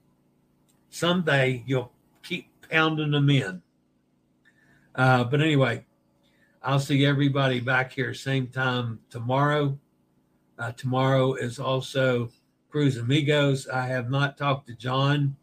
someday 0.90 1.64
you'll 1.66 1.92
keep 2.22 2.48
pounding 2.70 3.10
them 3.10 3.28
in. 3.28 3.62
Uh, 4.94 5.24
but 5.24 5.40
anyway, 5.40 5.84
I'll 6.62 6.80
see 6.80 7.06
everybody 7.06 7.60
back 7.60 7.92
here 7.92 8.12
same 8.12 8.48
time 8.48 9.00
tomorrow. 9.08 9.78
Uh, 10.58 10.72
tomorrow 10.72 11.34
is 11.34 11.58
also 11.58 12.30
Cruise 12.68 12.98
Amigos. 12.98 13.66
I 13.68 13.86
have 13.86 14.10
not 14.10 14.36
talked 14.36 14.66
to 14.68 14.74
John 14.74 15.36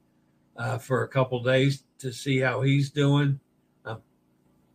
uh, 0.56 0.78
for 0.78 1.04
a 1.04 1.08
couple 1.08 1.42
days 1.42 1.84
to 2.00 2.12
see 2.12 2.40
how 2.40 2.62
he's 2.62 2.92
doing. 2.92 3.40
I'm 3.86 3.98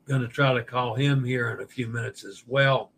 going 0.06 0.22
to 0.22 0.28
try 0.28 0.52
to 0.52 0.62
call 0.62 0.94
him 0.94 1.22
here 1.22 1.50
in 1.50 1.62
a 1.62 1.66
few 1.66 1.86
minutes 1.86 2.24
as 2.24 2.44
well. 2.46 2.90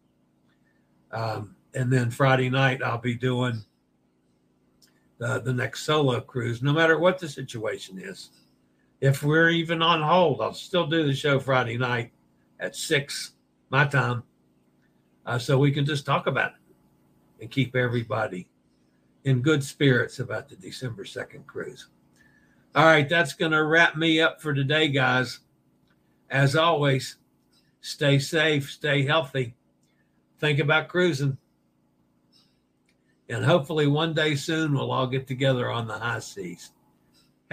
Um, 1.13 1.55
and 1.75 1.93
then 1.93 2.11
Friday 2.11 2.49
night, 2.49 2.83
I'll 2.83 2.99
be 2.99 3.15
doing 3.15 3.63
the, 5.19 5.41
the 5.41 5.53
next 5.53 5.83
solo 5.83 6.21
cruise, 6.21 6.63
no 6.63 6.73
matter 6.73 6.99
what 6.99 7.19
the 7.19 7.29
situation 7.29 7.99
is. 7.99 8.31
If 9.01 9.23
we're 9.23 9.51
even 9.51 9.83
on 9.83 10.03
hold, 10.03 10.41
I'll 10.41 10.55
still 10.55 10.87
do 10.87 11.05
the 11.05 11.15
show 11.15 11.39
Friday 11.39 11.77
night 11.77 12.13
at 12.61 12.77
six 12.77 13.33
my 13.71 13.85
time, 13.85 14.23
uh, 15.27 15.39
so 15.39 15.59
we 15.59 15.73
can 15.73 15.85
just 15.85 16.07
talk 16.07 16.27
about 16.27 16.53
it 16.53 16.75
and 17.41 17.51
keep 17.51 17.75
everybody 17.75 18.49
in 19.25 19.41
good 19.41 19.65
spirits 19.65 20.19
about 20.21 20.49
the 20.49 20.57
December 20.57 21.05
2nd 21.05 21.47
cruise. 21.47 21.89
All 22.75 22.85
right, 22.85 23.09
that's 23.09 23.33
going 23.33 23.53
to 23.53 23.65
wrap 23.65 23.97
me 23.97 24.21
up 24.21 24.41
for 24.41 24.53
today, 24.53 24.89
guys. 24.89 25.41
As 26.31 26.57
always, 26.57 27.17
stay 27.81 28.19
safe, 28.19 28.71
stay 28.71 29.05
healthy, 29.05 29.55
think 30.41 30.59
about 30.59 30.89
cruising. 30.89 31.39
And 33.29 33.45
hopefully, 33.45 33.87
one 33.87 34.13
day 34.13 34.35
soon, 34.35 34.75
we'll 34.75 34.93
all 34.93 35.07
get 35.07 35.27
together 35.27 35.71
on 35.71 35.87
the 35.87 35.99
high 35.99 36.19
seas. 36.19 36.73